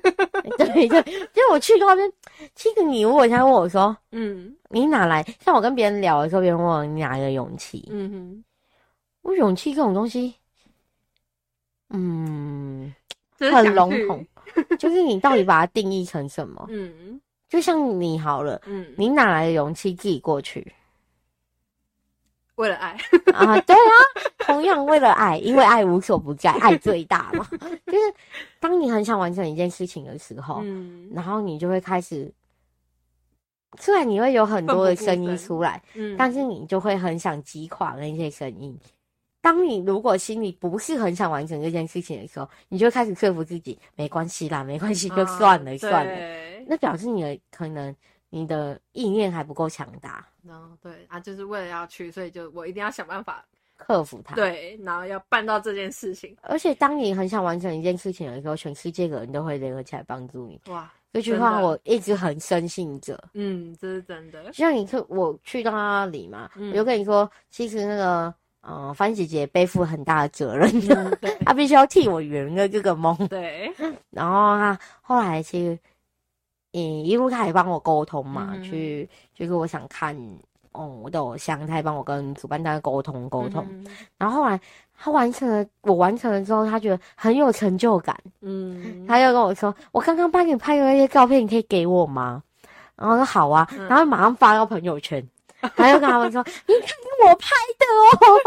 [0.56, 2.12] 对对，就我去那边，
[2.54, 5.20] 其实你如果想问我说，嗯，你哪来？
[5.44, 7.88] 像我跟别人聊的时候，别人问我你哪来的勇气？
[7.90, 8.44] 嗯哼，
[9.22, 10.35] 我勇气这种东西，
[11.90, 12.94] 嗯，
[13.38, 14.26] 很笼统，
[14.78, 16.66] 就是你到底把它定义成什么？
[16.70, 20.72] 嗯，就像你好了，嗯，你哪来的勇气自己过去？
[22.56, 22.90] 为了爱
[23.33, 23.92] 啊，对啊，
[24.40, 27.46] 同样为了爱，因为爱无所不在，爱最大嘛。
[27.87, 28.14] 就是
[28.59, 32.30] 当你很想完成一件事情的时候，嗯，然后你就会开始，
[33.78, 38.78] 虽然你会有很多的声音出来，嗯，但是你就会很想击垮那些声音。
[39.40, 46.64] 当你如果心里不是很想完成这件事情的时候，你就会开始说服自己，没关系啦，没关系，就算了，啊，算了。
[46.66, 47.94] 那表示你的可能。
[48.33, 53.44] 你的意念还不够强大，然后对啊，就是为了要去，所以就我一定要想办法
[53.76, 54.37] 克服它。
[54.37, 56.37] 对，然后要办到这件事情。
[56.42, 60.61] 而且当你很想完成一件事情的时候，全世界的人都会联合起来帮助你。
[60.68, 63.20] 哇，这句话我一直很深信着。
[63.33, 64.53] 嗯，这是真的。
[64.53, 70.70] 像你去，我去到那里嘛，嗯、我就跟你说，其实那个，呃，番姐姐背负很大的责任，
[71.44, 73.16] 她必须要替我圆了这个梦。
[73.28, 73.72] 对，
[74.10, 75.78] 然后她后来其实。
[76.72, 80.14] 嗯，一路他也帮我沟通嘛，嗯、去就是我想看
[80.70, 83.84] 哦、嗯，我的偶像，她也帮我跟主办单位沟通沟通、嗯。
[84.16, 84.60] 然后后来
[84.96, 88.16] 他完成了，我完成了之后，他觉得很有成就感。
[88.40, 92.40] 嗯，他又跟我说：“我刚刚帮你拍的那些照片，你可以给我吗？”
[92.94, 93.68] 然后我说：“好啊。
[93.76, 95.28] 嗯”然后马上发到朋友圈。
[95.74, 96.88] 还要跟他们说，你看
[97.24, 98.40] 我拍的哦，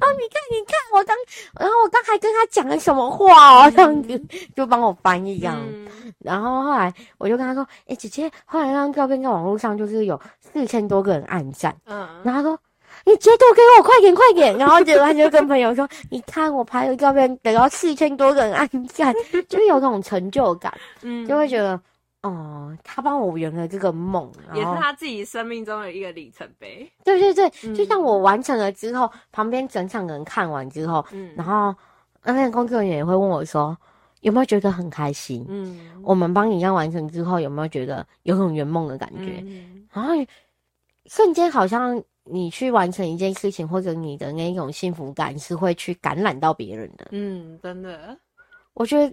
[0.00, 1.16] 然后你看你看我刚，
[1.58, 4.20] 然后我刚还跟他讲了什么话哦，这样子
[4.54, 5.58] 就帮我翻译这样，
[6.18, 12.58] 然后后来我就跟他说，哎姐姐，后来那张照片在网络上就是有四千多个人按赞，嗯，然后他说
[13.04, 19.14] 你截图给我快点快点，然后结果他就跟朋友说，你看我拍的照片得到四千多个人按赞，
[19.48, 21.80] 就是有那种成就感，嗯，就会觉得。
[22.22, 26.88] 哦，他帮我圆了这个梦，也是他自己生命中的一个里程碑。
[27.02, 31.74] 对对对，嗯、就像我完成了之后，旁边整场人看完之后，嗯，然后
[32.22, 33.76] 那边工作人员也会问我说，
[34.20, 35.44] 有没有觉得很开心？
[35.48, 39.42] 嗯，我们帮你这样完成之后，有没有觉得有种圆梦的感觉？
[39.44, 40.14] 嗯，然后
[41.06, 47.08] 瞬间好像你去完成一件事情，或者你的那一种幸福感是会去感染到别人的。
[47.10, 48.16] 嗯，真的，
[48.74, 49.12] 我觉得。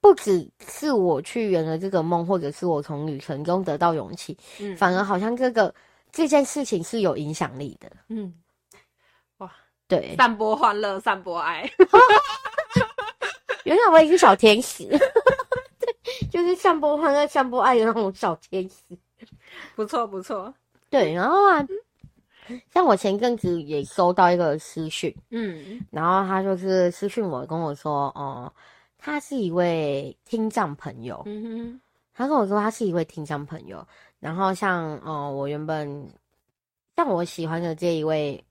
[0.00, 5.74] 不只是我去圆了这个梦，或者是我从旅程中得到勇气，嗯，反而好像这个
[6.12, 8.34] 这件事情是有影响力的，嗯，
[9.38, 9.50] 哇，
[9.88, 11.70] 对，散播欢乐，散播爱
[13.64, 14.86] 原来我也是小天使，
[15.80, 18.96] 对，就是散播欢乐、散播爱的那种小天使，
[19.74, 20.52] 不错不错，
[20.90, 21.66] 对，然后啊，
[22.72, 28.60] 像我前阵子也收到一个私讯，嗯，然后他就是私讯我跟我说，哦、嗯。
[29.04, 31.80] 他是一位听障朋友，嗯哼，
[32.14, 33.86] 他跟我说他是一位听障朋友，
[34.18, 36.08] 然后像呃，我原本
[36.96, 38.42] 像我喜欢的这一位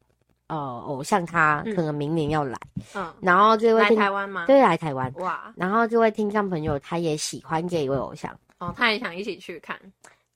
[0.45, 2.55] 呃偶像，他可能明年要来，
[2.93, 4.45] 嗯，然后这位来台湾吗？
[4.45, 9.75] 对，来台湾，哇，然后这位听障朋友他也喜欢这一位偶像，哦，他也想一起去看，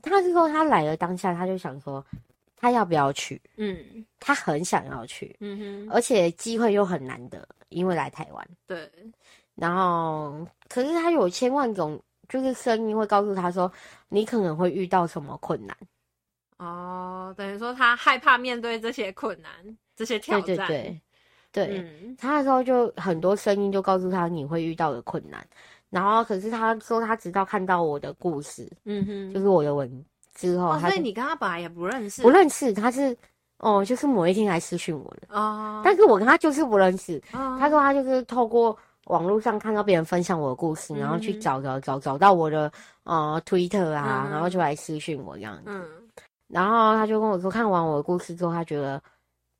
[0.02, 2.04] 他是说他来了当下他就想说
[2.56, 8.90] 他要不要去，嗯，他很想要去，嗯哼，而且机会又很难得，因为来台湾，对。
[9.60, 13.72] 然后，可是他有千万种，就是声音会告诉他说，
[14.08, 15.76] 你可能会遇到什么困难。
[16.60, 19.52] 哦，等于说他害怕面对这些困难、
[19.96, 20.46] 这些挑战。
[20.46, 21.02] 对对
[21.52, 21.80] 对，对。
[21.80, 25.44] 嗯、他那时候就很多声音就告诉他你会遇到的困难。
[25.90, 33.18] 然后，可是他说他直到看到我的故事，嗯哼，就是我的文之后，哦、所以你跟他本来也不认识，不认识，他是
[33.58, 37.18] 哦，就是某一天来私讯我的哦，但是我跟他就是不认识。
[37.34, 38.78] 哦、他说他就是透过。
[39.08, 42.72] 网络上看到别人分享我的故事，然后去找找找找到我的
[43.04, 45.64] 呃 Twitter 啊、嗯，然后就来私讯我这样子。
[45.68, 45.86] 嗯，
[46.48, 49.02] 然后他就跟我说，看完我的故事之后，他觉得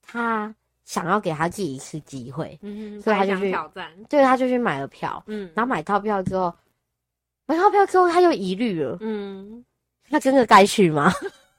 [0.02, 6.54] 他想要给他自己一次机会，嗯，所以他就去挑战，对，他就去买了票，嗯，然后买套票之后，
[7.46, 9.64] 买套票之后他就疑虑了，嗯，
[10.10, 11.12] 那真的该去吗？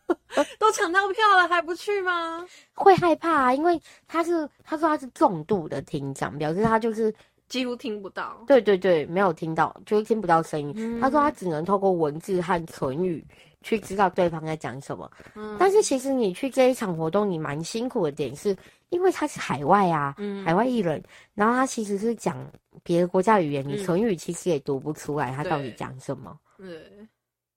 [0.58, 2.44] 都抢到票了还不去吗？
[2.74, 7.14] 会害怕啊，因为他是他说他是重度的听障，表示他就是。
[7.48, 8.44] 几乎听不到。
[8.46, 10.72] 对对对，没有听到，就是听不到声音。
[10.76, 13.24] 嗯、他说他只能透过文字和唇语
[13.62, 15.10] 去知道对方在讲什么。
[15.34, 18.56] 嗯，但是其实你去这一场活动，你蛮辛苦的点是，
[18.90, 21.02] 因为他是海外啊，嗯、海外艺人，
[21.34, 22.36] 然后他其实是讲
[22.82, 26.38] 别的国家语言，嗯、你唇语其实也读不出来他到底讲什么。
[26.56, 26.90] 对。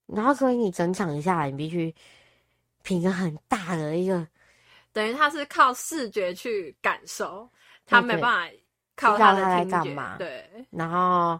[0.07, 1.93] 然后所以你整场下来，你必须
[2.83, 4.25] 凭着很大的一个，
[4.91, 7.49] 等于他是靠视觉去感受，
[7.85, 8.55] 他没办法。
[8.95, 10.17] 靠他在干嘛？
[10.17, 11.39] 对，然后，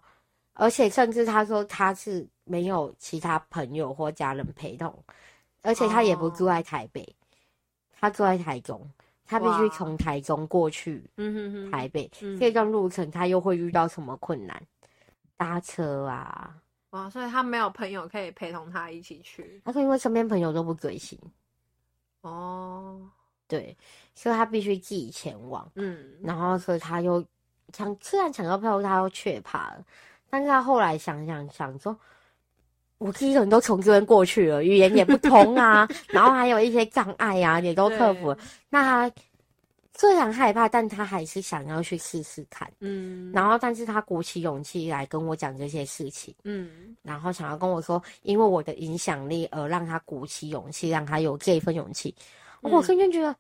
[0.54, 5.04] 而且甚至他说他是没有其他朋友或家人陪同，
[5.62, 7.14] 而且他也不住在台北，哦、
[8.00, 8.90] 他住在台中，
[9.26, 12.10] 他必须从台中过去，嗯哼哼，台北
[12.40, 14.62] 这段路程他又会遇到什么困难？
[15.38, 16.56] 搭车啊，
[16.92, 19.62] 哇，所以他没有朋友可以陪同他一起去。
[19.64, 21.20] 他说因为身边朋友都不追星，
[22.22, 23.08] 哦，
[23.48, 23.78] 对，
[24.16, 27.24] 所以他必须自己前往，嗯，然后所以他又。
[27.72, 29.84] 抢虽然抢到票，他都却怕了，
[30.30, 31.98] 但是他后来想想想说，
[32.98, 38.38] 我一个人都从这边过去了，语言也不通啊，然后还有一些障碍啊，也都克服了。
[38.70, 39.16] 那他
[39.98, 43.32] 虽然害怕，但他还是想要去试试看，嗯。
[43.34, 46.96] 然后，但是他鼓起勇气来跟我讲这些事情，嗯。
[47.04, 52.16] 然后想要跟我说，因为我的影响力而让他鼓起勇气，让他有这一份勇气。
[52.62, 53.36] 嗯、我瞬间觉得，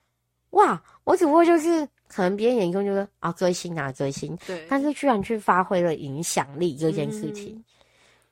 [0.51, 1.87] 哇，我只不过就是。
[2.13, 7.63] 可能别人眼中就是啊追星啊追星，对，但是居然去发挥了影响力这件事情，嗯，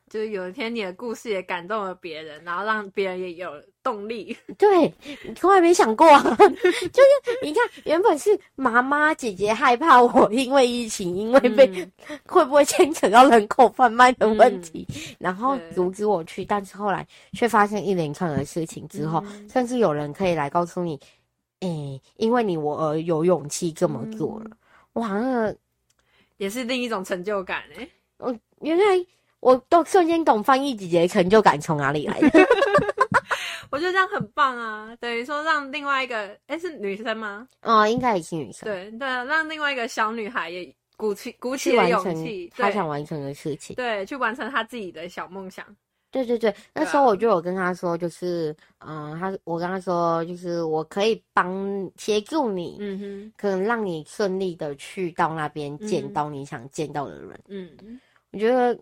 [0.10, 3.50] 就是有一天你的故事也感动了别人，然后让别人也有
[3.82, 4.36] 动力。
[4.60, 4.94] 对，
[5.26, 11.90] 你从来没想过，啊， 就是你看，原本是妈妈姐姐害怕我因为疫情，因为被、嗯、
[12.28, 21.00] 会不会牵扯到人口贩卖的问题，嗯、然后阻止我去，但是后来却发生一连串的事情之后，嗯、甚至有人可以来告诉你。
[21.62, 24.58] 哎、欸，因为你我而有勇气这么做了，嗯、
[24.94, 25.54] 哇，那
[26.38, 27.88] 也是另一种成就感哎。
[28.18, 28.84] 我原来
[29.40, 32.30] 我都瞬间懂翻译姐姐成就感从哪里来的。
[33.72, 36.18] 我觉得这样很棒啊，等于说让另外一个
[36.48, 37.48] 哎、欸、是女生吗？
[37.62, 38.68] 哦，应该也是女生。
[38.68, 45.64] 对对，让另外一个小女孩也鼓起鼓起了勇气，她想完成的事情，对，去完成她自己的小梦想。
[46.12, 58.00] 对对对，那时候我就有跟他说，就是，嗯、呃，他我跟他说，就是我可以帮协助你，嗯哼，可能让你顺利的去到那边见到你想见到的人，嗯，
[58.32, 58.78] 我觉得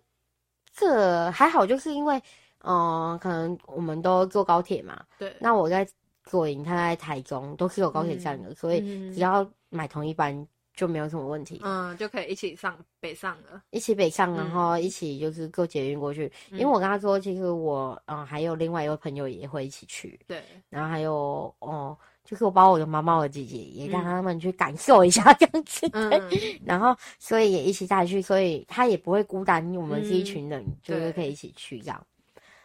[0.73, 2.17] 这还好，就是因为，
[2.63, 5.87] 嗯、呃，可能我们都坐高铁嘛，对，那我在
[6.23, 8.79] 左营，他在台中，都是有高铁站的，嗯、所以
[9.13, 9.19] 只。
[9.19, 10.47] 要买同一班。
[10.77, 16.31] 就没有什么问题，嗯，就可以一起上北上了，一起北上，然后一起就是坐捷运过去。
[16.51, 26.29] 嗯、因为我跟他说，其实我嗯还有另外一位朋友也会一起去，对，然后还有哦，就是我把我的妈妈、我的姐姐也让他们去感受一下这样子，嗯、
[26.63, 32.05] 然后所以也一起带去，所以他也不会孤单，我们是一群人，嗯、就是可以一起去这样。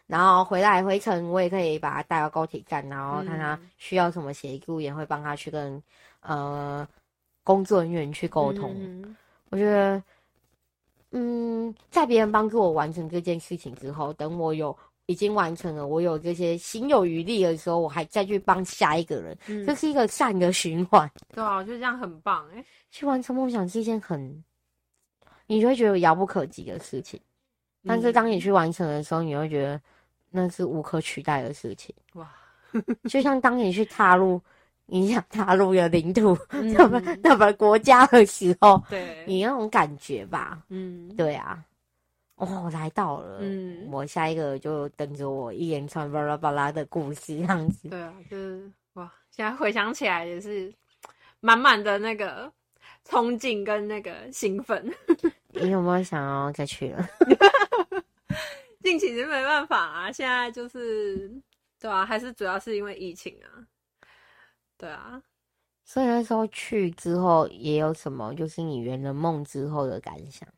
[0.06, 5.82] 然后回来回程，我也可以把他带到高铁站，然后看他需要什么协助，也会帮他去跟
[6.20, 6.86] 呃。
[7.44, 9.16] 工作人员去沟通，嗯、
[9.50, 10.02] 我觉得，
[11.10, 14.76] 嗯，在别人帮助我完成这件事情之后，等我有
[15.06, 21.10] 已经完成了，我有这些心有余力的时候，我还再去帮下一个人，嗯、这是一个善的循环。
[21.34, 22.64] 对啊，我觉得这样很棒哎。
[22.90, 24.44] 去完成梦想是一件很，
[25.48, 27.20] 你就会觉得遥不可及的事情，
[27.82, 29.80] 嗯、但是当你去完成的时候，你会觉得
[30.30, 31.92] 那是无可取代的事情。
[32.14, 32.30] 哇，
[33.10, 34.40] 就像当你去踏入。
[34.86, 41.64] 你想踏入的领土，那么那么国家的时候，对，你那种感觉吧，嗯，对啊，
[42.34, 50.72] 哦，来到了，嗯，我下一个就等着我一连串巴拉巴拉的故事这样子，对啊，就是哇，现在回想起来也是
[51.40, 52.52] 满满的那个
[53.08, 54.84] 憧憬跟那个兴奋。
[55.54, 57.08] 你有没有想要再去了？
[58.82, 61.30] 近期是没办法啊，现在就是
[61.80, 63.64] 对啊，还是主要是因为疫情啊。
[64.82, 65.22] 对啊，
[65.84, 70.48] 所以那时候去之后也有什么，就是你圆了梦之后的感想。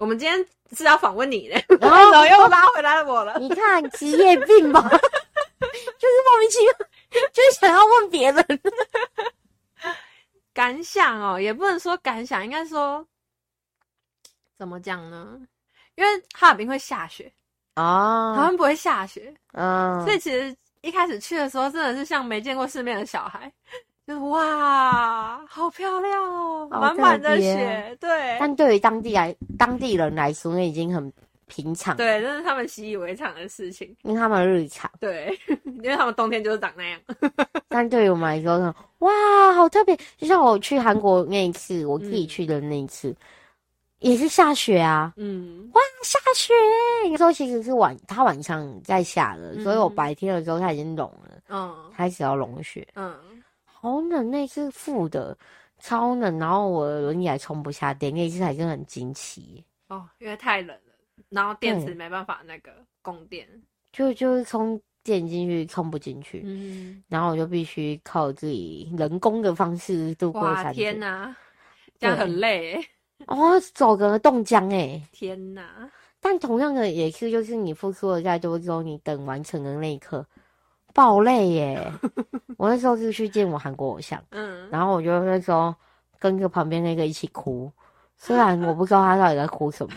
[0.00, 3.38] 我们今天是要访问你的， 然后又拉回来我了。
[3.38, 6.72] 你看职业病吧， 就是莫名其妙，
[7.32, 8.44] 就是想要问别人
[10.52, 13.06] 感想哦，也不能说感想，应该说
[14.56, 15.40] 怎么讲呢？
[15.94, 17.32] 因为哈尔滨会下雪
[17.76, 20.52] 哦，台湾不会下雪，嗯，所以其实。
[20.82, 23.50] 一开始去的时候，真的是像没见过世面的小孩，
[24.06, 28.36] 就是哇，好漂亮哦，满满的雪，对。
[28.38, 31.12] 但对于当地来当地人来说，那已经很
[31.46, 35.36] 平常，对，这是他们习以为常的事情，因为他们日常，对，
[35.82, 37.00] 因为他们冬天就是长那样。
[37.68, 39.10] 但对于我们来说，哇，
[39.52, 39.96] 好特别！
[40.16, 43.16] 就像我去韩国那一次，我自己去的那一次，嗯、
[44.00, 46.52] 也是下雪啊，嗯，哇，下雪！
[47.10, 53.14] 那时候其实是晚，他晚上在下了，嗯、所以我白天的时候他已经融了，嗯，开始要融雪，嗯，
[53.64, 55.36] 好冷，那次负的。
[55.80, 59.64] 超冷，然后我的轮椅还充不下电，那一次还是很惊奇。
[59.86, 60.92] 哦，因为太冷了，
[61.28, 63.46] 然后电池没办法那个供电，
[63.92, 70.94] 就就是充电进去充不进去，嗯，然后我就必须靠自己人工的方式度过三天。
[70.94, 71.36] 天哪，
[71.96, 72.72] 这样很累。
[72.72, 72.88] 欸，
[73.26, 75.62] 哦，走个冻僵哎，天哪！
[76.20, 80.24] 但同样的也是，就是你付出了再多之后，你等完成的那一刻。
[80.94, 81.92] 爆泪耶！
[82.56, 85.72] 我那时候是去见我韩国偶像，嗯，然后我就那时候
[86.18, 87.70] 跟着旁边那个一起哭，
[88.16, 89.94] 虽然我不知道他到底在哭什么，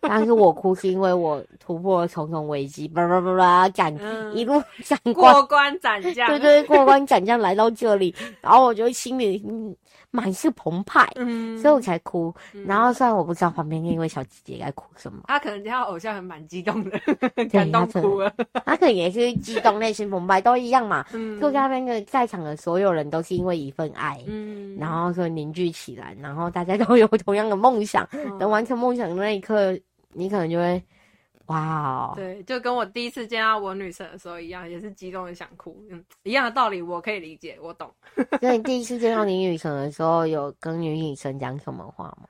[0.00, 9.74] 但是我哭是因为我突破了重重危机，叭叭叭叭，斩、嗯、一路斩过关斩将，对对，过关斩将来到这里，然后我就心里嗯。
[10.14, 12.32] 满是澎湃，嗯，所以我才哭。
[12.52, 16.96] 嗯、然后虽然我不知道旁边那位小姐姐该哭什么，她可能见到偶像还蛮激动的，
[17.50, 18.32] 感动哭了。
[18.64, 21.04] 她可能也是激动，内心澎湃，都一样嘛。
[21.12, 28.08] 嗯，就在那个在场的所有人都是因为一份爱，嗯，然后说凝聚起来，然后大家都有同样的梦想。
[28.12, 29.76] 嗯、等完成梦想的那一刻，
[30.12, 30.80] 你可能就会。
[31.46, 35.76] 哇，wow，对，就跟我第一次见到我女神的时候一样，也是激动的想哭。
[35.90, 37.92] 嗯，一样的道理，我可以理解，我懂。
[38.40, 42.28] 那你第一次见到你女神的时候，有跟女女神讲什么话吗？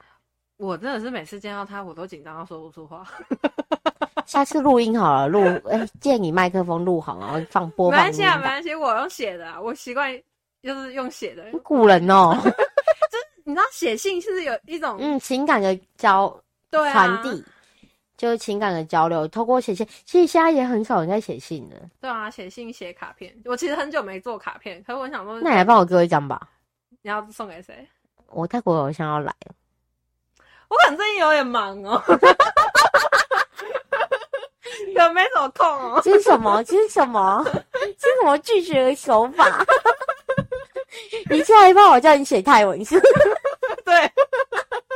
[0.57, 3.07] 我真的是每次见到她，我都紧张到说不出话。
[4.27, 8.01] 下次录音好了，录哎、欸，借你麦克风录好，然后放播放。
[8.01, 10.12] 没关系啊，没关系，我用写的，我习惯
[10.62, 11.45] 就是用写的。
[11.62, 16.35] 古人哦， 就是你知道写信是有一种嗯情感的交
[16.71, 17.45] 对传递。
[18.17, 21.77] 就是情感的交流，透过写信，其实现在也很少人在写信的。
[22.01, 26.41] 对啊，写信、写卡片，我其实很久没做卡片，可是我想说，那你来帮我做一张吧。
[27.03, 27.87] 你要送给谁？
[28.31, 29.55] 我泰国偶像要来了，
[30.69, 32.03] 我可能最近有点忙哦，
[34.95, 36.01] 有没什么空哦？
[36.03, 36.62] 这是什么？
[36.65, 37.45] 这是什么？
[37.45, 39.45] 这是什么拒绝的手法？
[41.29, 42.99] 你下一帮我叫你写泰文是？
[43.85, 44.12] 对。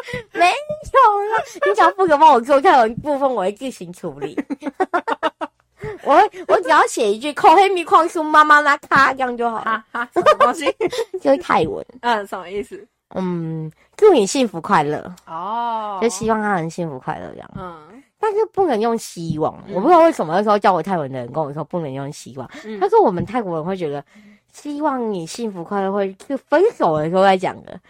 [0.32, 0.50] 没
[0.92, 4.36] 有了，你只要负责帮我做，看有一部分我会自行处理。
[6.02, 9.84] 我会我只要写一句“口黑米矿叔妈妈拉卡”这样就好了。
[9.92, 10.64] 哈，什么东西？
[11.20, 11.84] 就是泰文。
[12.00, 12.86] 嗯，什么意思？
[13.14, 15.14] 嗯，祝你幸福快乐。
[15.26, 17.50] 哦，就希望他很幸福快乐这样。
[17.56, 19.54] 嗯，但是不能用希望。
[19.72, 22.48] 我不知道为什么那时候教我泰文的人跟我说不能用希望。
[22.80, 24.04] 他说我们泰国人会觉得
[24.52, 27.80] 希望你幸福快乐会是分手的时候在讲的。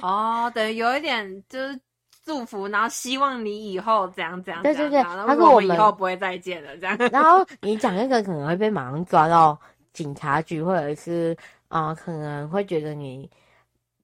[0.00, 1.78] 哦，对，有一点就是
[2.24, 4.62] 祝福，然后希望你以后怎样怎样。
[4.62, 6.96] 对对对，他说我们以后不会再见了，这样。
[7.10, 9.58] 然后 你讲那个可能会被马上抓到
[9.92, 11.36] 警察局，或者是
[11.68, 13.28] 啊、呃，可能会觉得你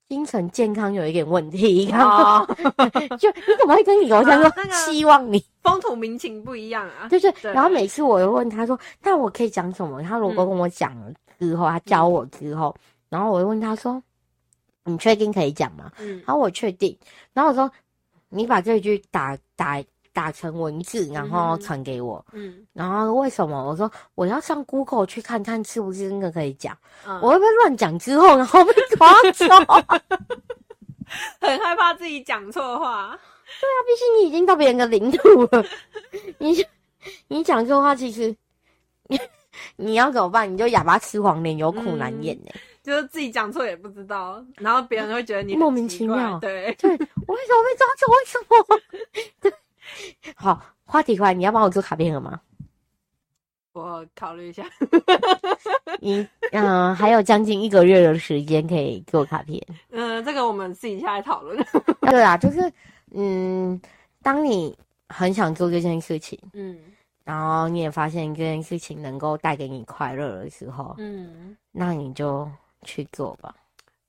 [0.09, 1.91] 精神健康有一点问题。
[1.93, 2.45] 哦，
[3.18, 7.07] 就你怎么会跟你偶像说希望你风土民情不一样啊？
[7.09, 7.32] 对对。
[7.53, 12.74] 然后每次我又问他说：“那我可以讲什么？”他如果跟我讲了之后，他教我之后，
[13.09, 14.03] 然后我又问他说。
[14.89, 15.93] 你确定可以讲吗？
[15.99, 16.97] 嗯，然后我确定，
[17.32, 17.70] 然后我说，
[18.28, 19.82] 你把这句打打
[20.12, 22.24] 打成文字，然后传给我。
[22.32, 23.64] 嗯，然后为什么？
[23.64, 26.76] 我说我要上 Google 去看看是不是真的可以讲。
[27.07, 29.47] 嗯，我会不会乱讲之后，然后被抓走？
[31.41, 33.18] 很害怕自己讲错话。
[33.61, 35.64] 对啊，毕竟你已经到别人的领土了。
[36.39, 36.64] 你
[37.28, 38.34] 你讲错话，其实
[39.09, 39.18] 你
[39.76, 40.53] 你要怎么办？
[40.53, 42.51] 你就哑巴吃黄连，有苦难言呢。
[42.53, 46.39] 嗯就是自己讲错也不知道，然后别人会觉得你莫名其妙。
[46.39, 48.11] 对对，我为什么被抓走？
[48.11, 48.80] 为什么？
[49.43, 49.53] 对，
[50.34, 52.41] 好，话题回来，你要帮我做卡片了吗？
[53.74, 54.64] 我考虑一下。
[56.01, 59.62] 你嗯、呃，还有将近一个月的时间可以做卡片。
[59.93, 61.62] 嗯、呃，这个我们自己下来讨论。
[62.09, 62.72] 对啊，就是
[63.11, 63.78] 嗯，
[64.22, 64.74] 当你
[65.11, 66.78] 很想做这件事情，嗯，
[67.22, 72.51] 然后你也发现这件事情能够带给你快乐的时候，嗯，那你就。
[72.85, 73.55] 去做吧，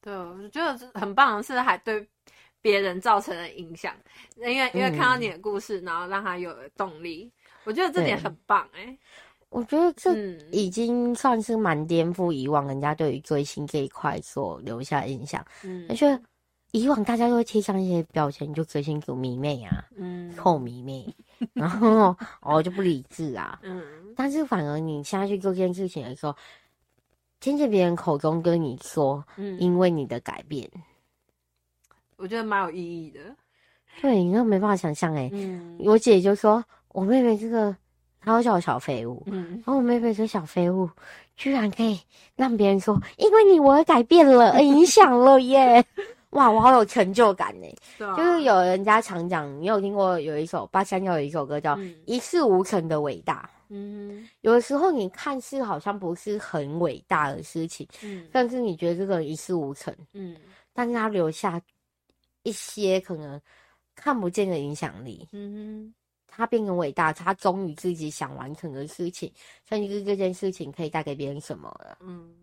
[0.02, 2.08] 对，我觉得很棒的是还对
[2.62, 3.96] 别人造成了影响，
[4.38, 7.32] 因为因为看到你的故事，嗯、然后让他有了动力，
[7.64, 9.00] 我觉得这点很棒哎、欸。
[9.50, 10.14] 我觉得这
[10.52, 15.44] 已经算是蛮颠覆以往人家对于追星这一块所留下的印象。
[15.64, 16.22] 嗯，而且
[16.72, 21.12] 以往大家都会贴上一些标签，就追星族迷妹啊，嗯，臭迷妹，
[21.54, 23.84] 然后 哦就不理智啊，嗯，
[24.16, 26.36] 但是反而你现在去做这件事情的时候。
[27.40, 30.70] 听见别人口中跟你说，嗯，因为你的改变，
[32.18, 33.20] 我觉得蛮有意义的。
[34.02, 35.30] 对，你都没办法想象哎。
[35.32, 37.76] 嗯，我姐就说，我妹妹这个，
[38.22, 39.24] 她会叫我小废物。
[39.28, 40.90] 嗯，然后我妹妹这小废物，
[41.38, 42.00] 居然可以
[42.36, 45.84] 让别人说，因为你我而改变了，而影响了耶。
[46.32, 48.06] 哇，我好有成就感呢！
[48.06, 51.76] 啊、就是有人家常讲，你有听过有一首八三夭有一首歌叫
[52.06, 53.50] 《一事无成的伟大》。
[53.70, 60.36] 嗯，有的时候你看似好像不是很伟大的事情，嗯，但是你觉得这个一事无成，嗯，
[60.74, 61.62] 但是他留下
[62.44, 63.40] 一些可能
[63.96, 65.94] 看不见的影响力，嗯哼，
[66.28, 69.32] 他变成伟大，他忠于自己想完成的事情，
[69.68, 72.36] 甚至这件事情可以带给别人什么了，嗯。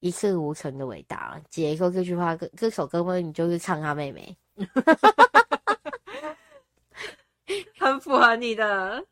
[0.00, 4.36] 一事无成的伟大，姐说这句话，这这首歌问你就是唱他妹妹，
[7.78, 9.06] 很符合你的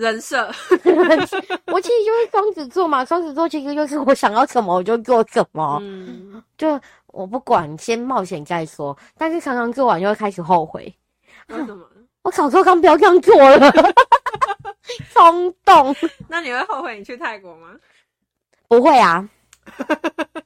[0.00, 0.46] 人设。
[1.66, 8.96] 我其实就是双子座嘛，双子座其实就是我想要什么我就做什么，嗯，就我不管，先冒险再说。
[9.16, 10.92] 但是常常做完又会开始后悔，
[11.48, 11.86] 为什么？
[12.22, 13.72] 我早说刚不要这样做了，
[15.12, 15.94] 冲动。
[16.28, 17.68] 那你会后悔你去泰国吗？
[18.68, 19.28] 不会啊。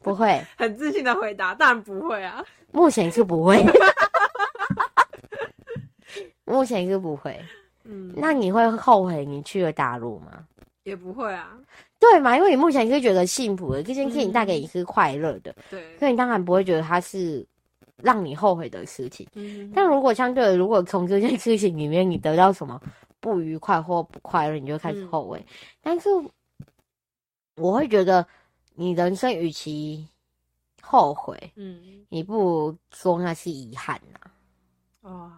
[0.03, 2.45] 不会，很自信的回答，当然不会啊。
[2.73, 3.65] 目前是不会，
[6.45, 7.43] 目前是不会。
[7.85, 10.47] 嗯，那你会后悔你去了大陆吗？
[10.83, 11.59] 也不会啊。
[11.99, 12.37] 对嘛？
[12.37, 17.47] 因为你目前是觉得幸福的，这件事情带给你是快乐的，对、嗯，所以你当然不会觉得它是
[17.97, 19.27] 让你后悔的事情。
[19.35, 22.81] 嗯，但如果相对的，如果从这件事情里面你得到什么
[23.21, 25.39] 不愉快或不快乐，你就开始后悔。
[25.39, 26.09] 嗯、但是
[27.57, 28.27] 我会觉得。
[28.77, 30.05] 你人生与其
[30.83, 34.19] 后悔，嗯，你不如说那是遗憾呐。
[35.03, 35.33] 哦，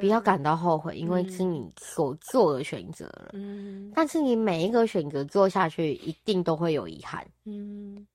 [0.00, 3.30] 不要感到后悔，因为是你所做的选择了。
[3.32, 7.26] 嗯，但是你每一个选择做下去，一定都会有遗憾。
[7.44, 8.06] 嗯，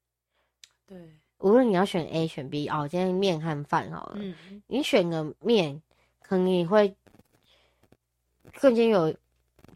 [0.87, 0.97] 对。
[1.39, 4.13] 无论你要选 A 选 B，哦，今天面和饭好了。
[4.15, 4.33] 嗯，
[4.67, 5.81] 你选个面，
[6.21, 6.95] 可能你会
[8.59, 9.13] 瞬间有，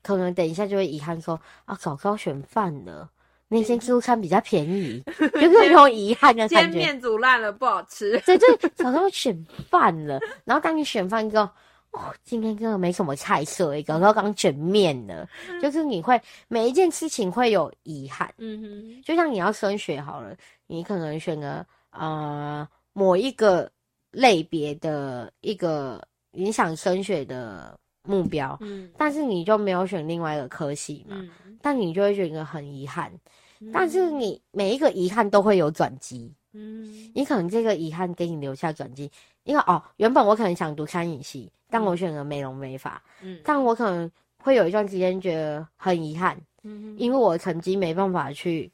[0.01, 3.09] 可能等一下就会遗憾说啊，早知道选饭了。
[3.49, 6.69] 那些自助餐比较便宜， 就是那种遗憾的感觉。
[6.69, 8.19] 煎面煮烂了不好吃。
[8.25, 11.49] 对对，早上选饭了，然后当你选饭之后，
[11.97, 15.27] 哦，今天真的没什么菜色一个，然后刚卷面了，
[15.59, 18.31] 就是你会每一件事情会有遗憾。
[18.37, 20.35] 嗯哼，就像你要升学好了，
[20.67, 23.69] 你可能选个呃某一个
[24.11, 33.11] 类别的一个影响升学的目标，嗯，但是你就没有选另外一个科系嘛，嗯，但你就会觉得很遗憾。
[33.73, 39.09] 但是你每一个遗憾都会有转机，嗯，你可能这个遗憾给你留下转机，
[39.45, 48.71] 因为哦，原本我可能想读餐饮系，但我选了美容美发，嗯，但我可能会有一段时间觉得很遗憾，嗯，因为我成绩没办法去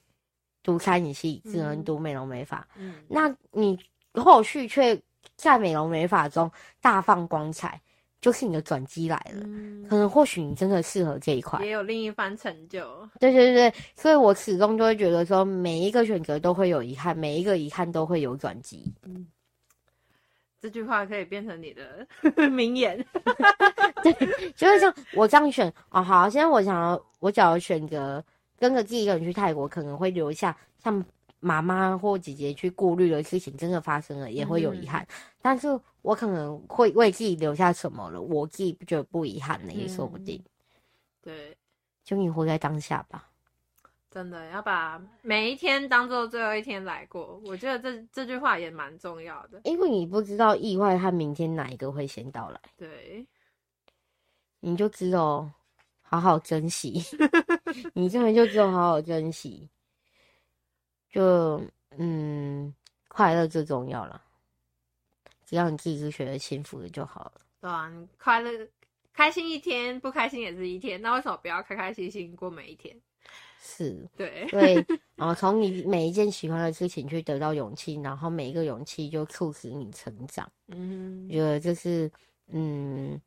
[0.62, 3.78] 读餐饮系，只能读美容美发，嗯，那你
[4.14, 5.00] 后续却
[5.36, 7.80] 在美容美发中大放光彩。
[8.22, 13.06] 就是你的转机来了，嗯、可能或许你真的适合这一块，也有另一番成就。
[13.20, 18.90] 对对对，所以我始终就会觉得说，每一个选择都会有遗憾，每一个遗憾都会有转机。
[19.04, 19.28] 嗯，
[20.64, 22.08] 这句话可以变成你的
[22.50, 23.06] 名言。
[24.02, 24.14] 对，
[24.56, 28.24] 就是像我这样选哦，好，现在我想要，我只要选择
[28.58, 31.04] 跟着自己一个人去泰国，可能会留下像。
[31.46, 35.04] 妈妈或姐姐去顾虑的事情真的发生了，也会有遗憾。
[35.04, 35.08] 嗯、
[35.42, 35.68] 但是
[36.02, 40.42] 我可能会为自己留下什么了，我自己觉得不遗憾的，也说不定。
[41.22, 41.54] 对，
[42.02, 43.28] 就你活在当下吧。
[44.14, 49.60] 真的要把每一天当做最后一天来过，我觉得这这句话也蛮重要的。
[49.64, 52.62] 因为你不知道意外和明天哪一个会先到来。
[52.78, 53.26] 对，
[54.60, 55.50] 你就只有
[56.04, 57.02] 好好珍惜，
[57.96, 59.68] 你这边就只有好好珍惜。
[61.10, 61.60] 就
[61.98, 62.72] 嗯，
[63.08, 64.22] 快乐最重要了。
[65.46, 67.42] 只要你自己是觉得幸福的就好了。
[67.60, 68.52] 对啊，你快乐
[69.12, 71.02] 开心一天，不开心也是一天。
[71.02, 72.96] 那为什么不要开开心心过每一天？
[73.66, 74.86] 是，对，对。
[75.16, 80.46] 然后从你每一件喜欢的事情去得到勇气，然后每一个勇气就促使你成长。
[80.68, 82.12] 嗯，觉得就是
[82.52, 83.18] 嗯，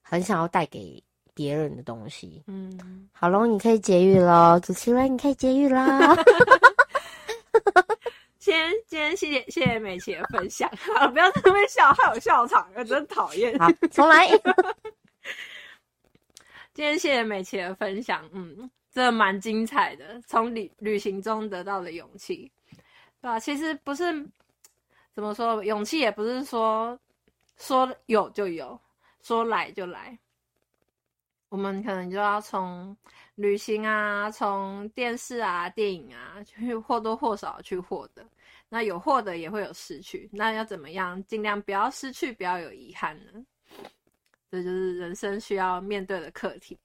[0.00, 1.02] 很想要带给
[1.34, 2.42] 别人的东西。
[2.46, 6.16] 嗯，好喽，你可以节育喽，主持人，你可以节育啦。
[8.40, 13.58] 先今天谢谢谢谢美琪的分享，好，不要在那边笑，害我笑场了，真讨厌。
[13.58, 14.28] 好，重来。
[16.72, 22.48] 今天谢谢美琪的分享，嗯，真的蛮精彩的，从旅旅行中得到的勇气，
[23.20, 23.40] 对吧？
[23.40, 24.04] 其实不是
[25.12, 26.96] 怎么说，勇气也不是说
[27.56, 28.80] 说有就有，
[29.20, 30.16] 说来就来。
[31.48, 32.96] 我们可能就要从
[33.34, 38.24] 旅行啊，从电视啊、电影啊，去或多或少去获得。
[38.68, 43.44] 那有获得也会有失去，那要怎么样尽量不要失去，不要有遗憾呢？
[44.52, 46.78] 这就是人生需要面对的课题。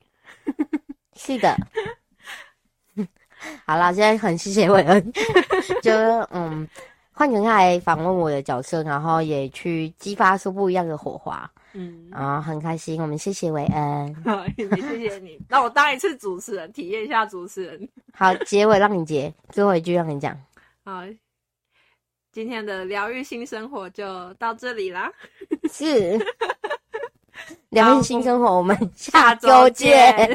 [1.19, 1.53] 是的。
[3.65, 5.13] 好了，现在很谢谢伟恩，
[5.83, 5.93] 就
[6.31, 6.67] 嗯，
[7.11, 11.49] 换成他来访问我的角色，然后也去激发出不一样的火花。
[11.73, 17.89] 嗯，啊，很开心，我们谢谢伟恩， 好，也谢谢你，让我当一次主持人，体验一下主持人。
[18.13, 20.35] 好，结尾让你结，最后一句让你讲。
[20.83, 21.03] 好，
[22.31, 25.11] 今天的疗愈新生活就到这里啦。
[25.71, 26.17] 是，
[27.69, 30.27] 疗愈新生活，我们下周见。